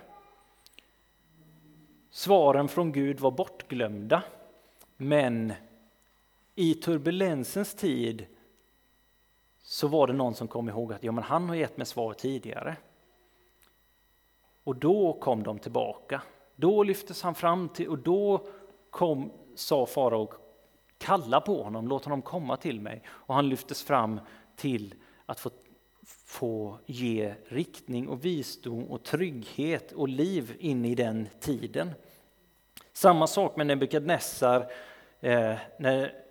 Svaren 2.10 2.68
från 2.68 2.92
Gud 2.92 3.20
var 3.20 3.32
bortglömda, 3.32 4.24
men 4.98 5.54
i 6.60 6.74
turbulensens 6.74 7.76
tid 7.76 8.26
så 9.62 9.88
var 9.88 10.08
det 10.08 10.13
någon 10.13 10.36
som 10.36 10.48
kom 10.48 10.70
ihåg 10.70 10.93
att 10.93 11.04
ja, 11.04 11.12
men 11.12 11.24
han 11.24 11.50
har 11.50 11.56
gett 11.56 11.78
mig 11.78 11.86
svar 11.86 12.13
tidigare. 12.13 12.76
Och 14.63 14.76
då 14.76 15.13
kom 15.13 15.43
de 15.43 15.60
tillbaka. 15.60 16.22
Då 16.56 16.84
lyftes 16.84 17.22
han 17.22 17.36
fram 17.36 17.70
till 17.70 17.88
och 17.88 17.98
då 17.98 18.48
kom, 18.89 19.32
sa 19.56 19.86
farao 19.86 20.34
kalla 20.98 21.41
på 21.41 21.63
honom, 21.63 21.88
låt 21.88 22.04
honom 22.04 22.22
komma 22.22 22.58
till 22.58 22.82
mig. 22.82 23.02
Och 23.08 23.36
han 23.36 23.50
lyftes 23.50 23.84
fram 23.84 24.20
till 24.56 24.96
att 25.26 25.39
få, 25.39 25.50
få 26.26 26.80
ge 26.86 27.34
riktning 27.48 28.08
och 28.08 28.26
visdom 28.26 28.84
och 28.84 29.04
trygghet 29.04 29.91
och 29.91 30.10
liv 30.10 30.56
in 30.60 30.86
i 30.86 30.96
den 30.96 31.28
tiden. 31.39 31.91
Samma 32.93 33.28
sak 33.28 33.56
med 33.56 33.67
Nebukadnessar 33.67 34.72
eh, 35.20 35.56
när 35.80 36.27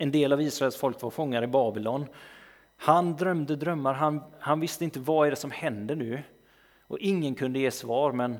en 0.00 0.10
del 0.10 0.32
av 0.32 0.42
Israels 0.42 0.76
folk 0.76 1.02
var 1.02 1.10
fångar 1.10 1.42
i 1.42 1.46
Babylon. 1.46 2.06
Han 2.76 3.16
drömde 3.16 3.56
drömmar, 3.56 3.94
han, 3.94 4.22
han 4.38 4.60
visste 4.60 4.84
inte 4.84 5.00
vad 5.00 5.26
är 5.26 5.30
det 5.30 5.36
som 5.36 5.50
händer 5.50 5.96
nu. 5.96 6.22
Och 6.86 6.98
ingen 6.98 7.34
kunde 7.34 7.58
ge 7.58 7.70
svar, 7.70 8.12
men 8.12 8.38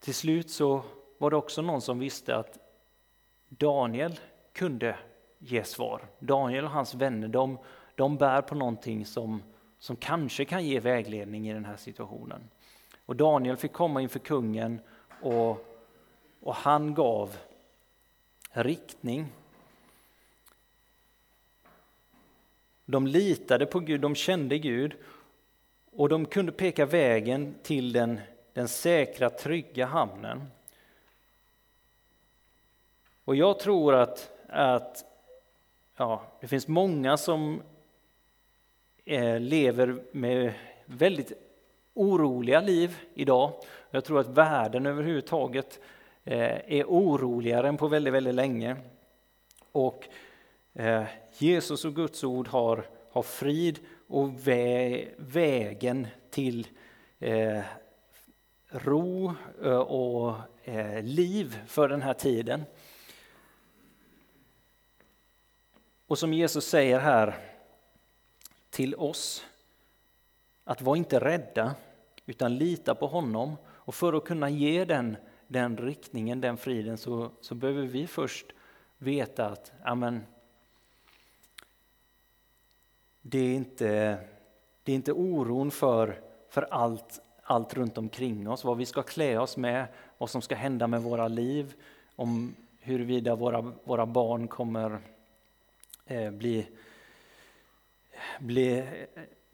till 0.00 0.14
slut 0.14 0.50
så 0.50 0.82
var 1.18 1.30
det 1.30 1.36
också 1.36 1.62
någon 1.62 1.80
som 1.80 1.98
visste 1.98 2.36
att 2.36 2.58
Daniel 3.48 4.20
kunde 4.52 4.96
ge 5.38 5.64
svar. 5.64 6.02
Daniel 6.18 6.64
och 6.64 6.70
hans 6.70 6.94
vänner, 6.94 7.28
de, 7.28 7.58
de 7.94 8.16
bär 8.16 8.42
på 8.42 8.54
någonting 8.54 9.06
som, 9.06 9.42
som 9.78 9.96
kanske 9.96 10.44
kan 10.44 10.64
ge 10.64 10.80
vägledning 10.80 11.48
i 11.48 11.52
den 11.52 11.64
här 11.64 11.76
situationen. 11.76 12.50
Och 13.06 13.16
Daniel 13.16 13.56
fick 13.56 13.72
komma 13.72 14.00
inför 14.00 14.18
kungen 14.18 14.80
och, 15.22 15.66
och 16.40 16.54
han 16.54 16.94
gav 16.94 17.36
riktning 18.50 19.32
De 22.84 23.06
litade 23.06 23.66
på 23.66 23.80
Gud, 23.80 24.00
de 24.00 24.14
kände 24.14 24.58
Gud 24.58 24.94
och 25.90 26.08
de 26.08 26.26
kunde 26.26 26.52
peka 26.52 26.86
vägen 26.86 27.54
till 27.62 27.92
den, 27.92 28.20
den 28.52 28.68
säkra, 28.68 29.30
trygga 29.30 29.86
hamnen. 29.86 30.42
Och 33.24 33.36
jag 33.36 33.58
tror 33.58 33.94
att, 33.94 34.30
att 34.48 35.04
ja, 35.96 36.22
det 36.40 36.48
finns 36.48 36.68
många 36.68 37.16
som 37.16 37.62
eh, 39.04 39.40
lever 39.40 40.02
med 40.12 40.52
väldigt 40.86 41.32
oroliga 41.94 42.60
liv 42.60 42.96
idag. 43.14 43.52
Jag 43.90 44.04
tror 44.04 44.20
att 44.20 44.28
världen 44.28 44.86
överhuvudtaget 44.86 45.80
eh, 46.24 46.78
är 46.78 46.84
oroligare 46.84 47.68
än 47.68 47.76
på 47.76 47.88
väldigt, 47.88 48.14
väldigt 48.14 48.34
länge. 48.34 48.76
Och 49.72 50.08
eh, 50.74 51.04
Jesus 51.38 51.84
och 51.84 51.94
Guds 51.94 52.24
ord 52.24 52.48
har, 52.48 52.88
har 53.10 53.22
frid 53.22 53.78
och 54.06 54.48
vä 54.48 55.08
vägen 55.16 56.06
till 56.30 56.66
eh, 57.18 57.62
ro 58.68 59.34
eh, 59.62 59.76
och 59.76 60.36
eh, 60.64 61.02
liv 61.02 61.58
för 61.66 61.88
den 61.88 62.02
här 62.02 62.14
tiden. 62.14 62.64
Och 66.06 66.18
som 66.18 66.32
Jesus 66.32 66.66
säger 66.66 66.98
här 66.98 67.34
till 68.70 68.94
oss, 68.94 69.46
att 70.64 70.82
vara 70.82 70.96
inte 70.96 71.20
rädda 71.20 71.74
utan 72.26 72.58
lita 72.58 72.94
på 72.94 73.06
honom. 73.06 73.56
Och 73.66 73.94
för 73.94 74.12
att 74.12 74.24
kunna 74.24 74.50
ge 74.50 74.84
den, 74.84 75.16
den 75.48 75.76
riktningen, 75.76 76.40
den 76.40 76.56
friden, 76.56 76.98
så, 76.98 77.30
så 77.40 77.54
behöver 77.54 77.82
vi 77.82 78.06
först 78.06 78.46
veta 78.98 79.46
att 79.46 79.72
amen, 79.84 80.26
det, 83.26 83.38
är 83.38 83.54
inte, 83.54 84.18
det 84.82 84.92
är 84.92 84.96
inte 84.96 85.12
oron 85.12 85.70
för, 85.70 86.20
för 86.48 86.62
allt, 86.70 87.20
allt 87.42 87.74
runt 87.74 87.98
omkring 87.98 88.48
oss, 88.48 88.64
vad 88.64 88.76
vi 88.76 88.86
ska 88.86 89.02
klä 89.02 89.38
oss 89.38 89.56
med, 89.56 89.86
vad 90.18 90.30
som 90.30 90.42
ska 90.42 90.54
hända 90.54 90.86
med 90.86 91.02
våra 91.02 91.28
liv, 91.28 91.74
om 92.16 92.54
huruvida 92.80 93.34
våra, 93.34 93.60
våra 93.84 94.06
barn 94.06 94.48
kommer 94.48 94.98
eh, 96.06 96.30
bli, 96.30 96.66
bli 98.40 98.78
eh, 98.78 98.86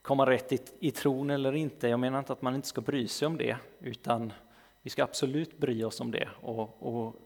komma 0.03 0.27
rätt 0.27 0.53
i, 0.53 0.59
i 0.81 0.91
tron 0.91 1.31
eller 1.31 1.53
inte. 1.53 1.89
Jag 1.89 2.01
menar 2.01 2.19
inte 2.19 2.33
att 2.33 2.43
man 2.43 2.55
inte 2.55 2.69
ska 2.69 2.81
bry 2.81 3.09
sig 3.09 3.27
om 3.27 3.37
det, 3.37 3.57
utan 3.81 4.33
vi 4.83 4.91
ska 4.91 5.03
absolut 5.03 5.59
bry 5.59 5.85
oss 5.85 6.01
om 6.01 6.11
det 6.11 6.29
och, 6.41 6.83
och 6.83 7.17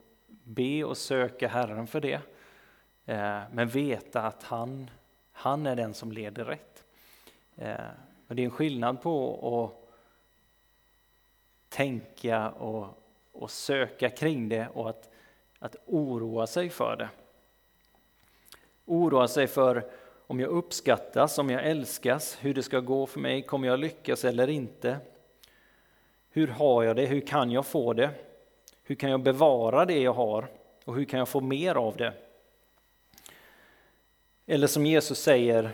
be 0.45 0.85
och 0.85 0.97
söka 0.97 1.49
Herren 1.49 1.87
för 1.87 2.01
det. 2.01 2.21
Eh, 3.07 3.43
men 3.53 3.69
veta 3.69 4.23
att 4.23 4.43
han, 4.43 4.91
han 5.45 5.67
är 5.67 5.77
den 5.77 5.95
som 5.95 6.13
leder 6.13 6.45
rätt. 6.45 6.85
Eh, 7.57 7.75
och 8.29 8.35
det 8.35 8.43
är 8.43 8.45
en 8.45 8.51
skillnad 8.51 9.03
på 9.03 9.39
att 9.65 9.91
tänka 11.69 12.51
och, 12.51 12.87
och 13.33 13.51
söka 13.51 14.11
kring 14.11 14.49
det 14.49 14.69
och 14.75 14.91
att, 14.91 15.11
att 15.59 15.77
oroa 15.87 16.47
sig 16.47 16.71
för 16.71 16.97
det. 16.97 17.09
Oroa 18.85 19.29
sig 19.29 19.47
för 19.47 19.91
om 20.27 20.41
jag 20.41 20.51
uppskattas, 20.51 21.39
om 21.39 21.51
jag 21.51 21.65
älskas, 21.65 22.39
hur 22.41 22.55
det 22.55 22.63
ska 22.63 22.81
gå 22.81 23.07
för 23.07 23.21
mig, 23.21 23.43
kommer 23.43 23.69
jag 23.69 23.81
lyckas 23.81 24.25
eller 24.25 24.49
inte? 24.49 24.97
Hur 26.31 26.49
har 26.49 26.83
jag 26.83 26.97
det? 26.97 27.07
Hur 27.07 27.21
kan 27.21 27.51
jag 27.51 27.67
få 27.67 27.93
det? 27.93 28.11
Hur 28.83 28.95
kan 28.95 29.11
jag 29.11 29.23
bevara 29.23 29.85
det 29.85 30.01
jag 30.01 30.15
har? 30.15 30.49
Och 30.85 30.95
hur 30.95 31.05
kan 31.05 31.19
jag 31.19 31.29
få 31.29 31.41
mer 31.41 31.75
av 31.75 31.97
det? 31.97 32.24
Eller 34.47 34.67
som 34.67 34.87
Jesus 34.87 35.19
säger, 35.19 35.73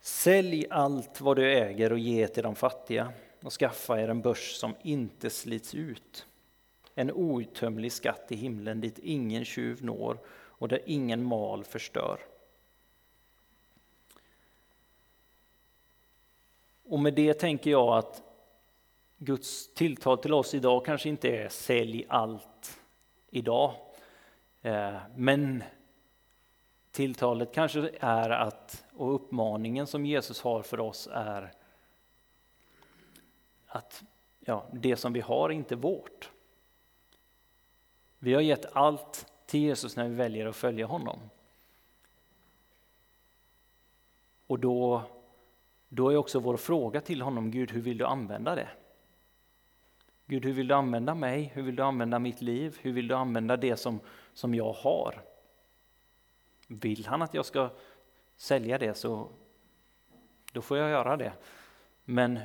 Sälj 0.00 0.66
allt 0.70 1.20
vad 1.20 1.36
du 1.36 1.52
äger 1.52 1.92
och 1.92 1.98
ge 1.98 2.28
till 2.28 2.42
de 2.42 2.54
fattiga 2.54 3.12
och 3.42 3.52
skaffa 3.52 4.00
er 4.00 4.08
en 4.08 4.22
börs 4.22 4.54
som 4.54 4.74
inte 4.82 5.30
slits 5.30 5.74
ut. 5.74 6.26
En 6.94 7.12
outtömlig 7.12 7.92
skatt 7.92 8.32
i 8.32 8.36
himlen 8.36 8.80
dit 8.80 8.98
ingen 8.98 9.44
tjuv 9.44 9.84
når 9.84 10.18
och 10.28 10.68
där 10.68 10.80
ingen 10.86 11.24
mal 11.24 11.64
förstör. 11.64 12.20
Och 16.84 16.98
med 16.98 17.14
det 17.14 17.34
tänker 17.34 17.70
jag 17.70 17.98
att 17.98 18.22
Guds 19.18 19.74
tilltal 19.74 20.18
till 20.18 20.34
oss 20.34 20.54
idag 20.54 20.84
kanske 20.84 21.08
inte 21.08 21.28
är 21.28 21.48
sälj 21.48 22.06
allt 22.08 22.80
idag. 23.30 23.74
Eh, 24.62 24.96
men 25.16 25.62
tilltalet 26.96 27.52
kanske 27.52 27.90
är 28.00 28.30
att, 28.30 28.84
och 28.94 29.14
uppmaningen 29.14 29.86
som 29.86 30.06
Jesus 30.06 30.40
har 30.40 30.62
för 30.62 30.80
oss 30.80 31.08
är 31.12 31.52
att 33.66 34.04
ja, 34.40 34.66
det 34.72 34.96
som 34.96 35.12
vi 35.12 35.20
har 35.20 35.50
är 35.50 35.54
inte 35.54 35.76
vårt. 35.76 36.30
Vi 38.18 38.34
har 38.34 38.40
gett 38.40 38.76
allt 38.76 39.32
till 39.46 39.60
Jesus 39.60 39.96
när 39.96 40.08
vi 40.08 40.14
väljer 40.14 40.46
att 40.46 40.56
följa 40.56 40.86
honom. 40.86 41.18
Och 44.46 44.58
då, 44.58 45.02
då 45.88 46.10
är 46.10 46.16
också 46.16 46.40
vår 46.40 46.56
fråga 46.56 47.00
till 47.00 47.22
honom, 47.22 47.50
Gud 47.50 47.70
hur 47.70 47.82
vill 47.82 47.98
du 47.98 48.04
använda 48.04 48.54
det? 48.54 48.68
Gud 50.26 50.44
hur 50.44 50.52
vill 50.52 50.68
du 50.68 50.74
använda 50.74 51.14
mig? 51.14 51.50
Hur 51.54 51.62
vill 51.62 51.76
du 51.76 51.82
använda 51.82 52.18
mitt 52.18 52.40
liv? 52.40 52.78
Hur 52.80 52.92
vill 52.92 53.08
du 53.08 53.14
använda 53.14 53.56
det 53.56 53.76
som, 53.76 54.00
som 54.32 54.54
jag 54.54 54.72
har? 54.72 55.22
Vill 56.66 57.06
han 57.06 57.22
att 57.22 57.34
jag 57.34 57.46
ska 57.46 57.70
sälja 58.36 58.78
det 58.78 58.94
så 58.94 59.30
då 60.52 60.62
får 60.62 60.78
jag 60.78 60.90
göra 60.90 61.16
det. 61.16 61.32
Men, 62.04 62.38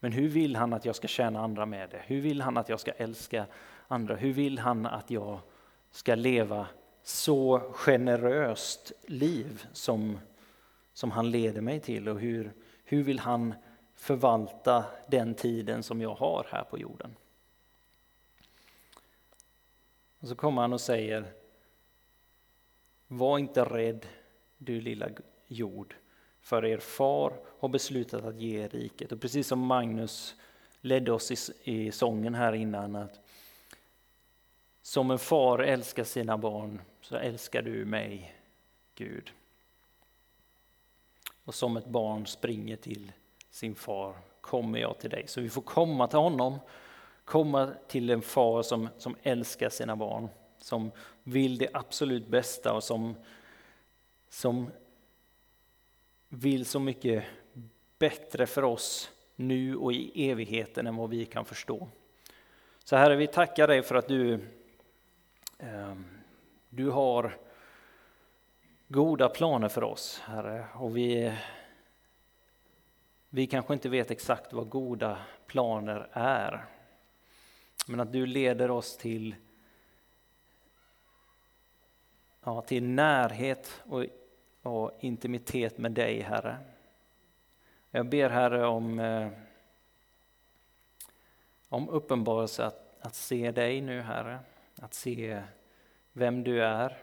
men 0.00 0.12
hur 0.12 0.28
vill 0.28 0.56
han 0.56 0.72
att 0.72 0.84
jag 0.84 0.96
ska 0.96 1.08
tjäna 1.08 1.40
andra 1.40 1.66
med 1.66 1.90
det? 1.90 2.02
Hur 2.06 2.20
vill 2.20 2.40
han 2.40 2.56
att 2.56 2.68
jag 2.68 2.80
ska 2.80 2.90
älska 2.90 3.46
andra? 3.88 4.16
Hur 4.16 4.32
vill 4.32 4.58
han 4.58 4.86
att 4.86 5.10
jag 5.10 5.40
ska 5.90 6.14
leva 6.14 6.66
så 7.02 7.60
generöst 7.74 8.92
liv 9.06 9.66
som, 9.72 10.18
som 10.92 11.10
han 11.10 11.30
leder 11.30 11.60
mig 11.60 11.80
till 11.80 12.08
och 12.08 12.20
hur, 12.20 12.52
hur 12.84 13.02
vill 13.02 13.18
han 13.18 13.54
förvalta 13.94 14.84
den 15.06 15.34
tiden 15.34 15.82
som 15.82 16.00
jag 16.00 16.14
har 16.14 16.46
här 16.50 16.64
på 16.64 16.78
jorden. 16.78 17.16
Och 20.20 20.28
så 20.28 20.34
kommer 20.34 20.62
han 20.62 20.72
och 20.72 20.80
säger 20.80 21.32
var 23.08 23.38
inte 23.38 23.64
rädd 23.64 24.06
du 24.58 24.80
lilla 24.80 25.08
jord 25.46 25.94
för 26.40 26.64
er 26.64 26.78
far 26.78 27.32
har 27.58 27.68
beslutat 27.68 28.24
att 28.24 28.40
ge 28.40 28.64
er 28.64 28.68
riket. 28.68 29.12
Och 29.12 29.20
precis 29.20 29.46
som 29.46 29.58
Magnus 29.58 30.34
ledde 30.80 31.12
oss 31.12 31.30
i, 31.30 31.36
i 31.72 31.92
sången 31.92 32.34
här 32.34 32.52
innan 32.52 32.96
att 32.96 33.20
som 34.82 35.10
en 35.10 35.18
far 35.18 35.58
älskar 35.58 36.04
sina 36.04 36.38
barn 36.38 36.80
så 37.00 37.16
älskar 37.16 37.62
du 37.62 37.84
mig, 37.84 38.34
Gud. 38.94 39.30
Och 41.44 41.54
som 41.54 41.76
ett 41.76 41.86
barn 41.86 42.26
springer 42.26 42.76
till 42.76 43.12
sin 43.50 43.74
far 43.74 44.16
kommer 44.40 44.78
jag 44.78 44.98
till 44.98 45.10
dig. 45.10 45.24
Så 45.26 45.40
vi 45.40 45.50
får 45.50 45.62
komma 45.62 46.08
till 46.08 46.18
honom, 46.18 46.58
komma 47.24 47.70
till 47.88 48.10
en 48.10 48.22
far 48.22 48.62
som, 48.62 48.88
som 48.98 49.16
älskar 49.22 49.68
sina 49.68 49.96
barn, 49.96 50.28
som 50.58 50.90
vill 51.22 51.58
det 51.58 51.68
absolut 51.72 52.26
bästa 52.26 52.72
och 52.72 52.84
som, 52.84 53.14
som 54.28 54.70
vill 56.28 56.64
så 56.64 56.80
mycket 56.80 57.24
bättre 57.98 58.46
för 58.46 58.64
oss 58.64 59.10
nu 59.36 59.76
och 59.76 59.92
i 59.92 60.30
evigheten 60.30 60.86
än 60.86 60.96
vad 60.96 61.10
vi 61.10 61.26
kan 61.26 61.44
förstå. 61.44 61.88
Så 62.84 62.96
Herre, 62.96 63.16
vi 63.16 63.26
tackar 63.26 63.68
dig 63.68 63.82
för 63.82 63.94
att 63.94 64.08
du 64.08 64.40
ehm, 65.58 66.04
du 66.70 66.90
har 66.90 67.36
goda 68.88 69.28
planer 69.28 69.68
för 69.68 69.84
oss, 69.84 70.20
Herre, 70.24 70.66
och 70.74 70.96
vi, 70.96 71.32
vi 73.28 73.46
kanske 73.46 73.72
inte 73.74 73.88
vet 73.88 74.10
exakt 74.10 74.52
vad 74.52 74.68
goda 74.68 75.18
planer 75.46 76.08
är. 76.12 76.64
Men 77.86 78.00
att 78.00 78.12
du 78.12 78.26
leder 78.26 78.70
oss 78.70 78.96
till, 78.96 79.34
ja, 82.48 82.62
till 82.62 82.84
närhet 82.84 83.82
och, 83.86 84.04
och 84.62 84.92
intimitet 85.00 85.78
med 85.78 85.92
dig, 85.92 86.20
Herre. 86.20 86.58
Jag 87.90 88.08
ber, 88.08 88.30
Herre, 88.30 88.66
om, 88.66 88.98
eh, 88.98 89.28
om 91.68 91.88
uppenbarelse 91.88 92.64
att, 92.64 92.96
att 93.00 93.14
se 93.14 93.50
dig 93.50 93.80
nu, 93.80 94.00
Herre 94.00 94.38
att 94.74 94.94
se 94.94 95.42
vem 96.12 96.44
du 96.44 96.64
är. 96.64 97.02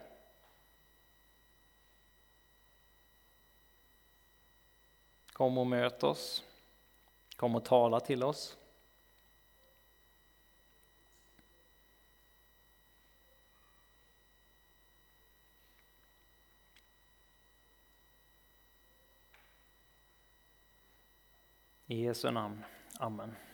Kom 5.34 5.58
och 5.58 5.68
möt 5.68 6.04
oss. 6.04 6.44
Kom 7.36 7.56
och 7.56 7.66
tala 7.66 8.00
till 8.00 8.24
oss. 8.24 8.58
I 21.88 21.96
Jesu 22.04 22.32
namn. 22.32 22.66
Amen. 23.00 23.45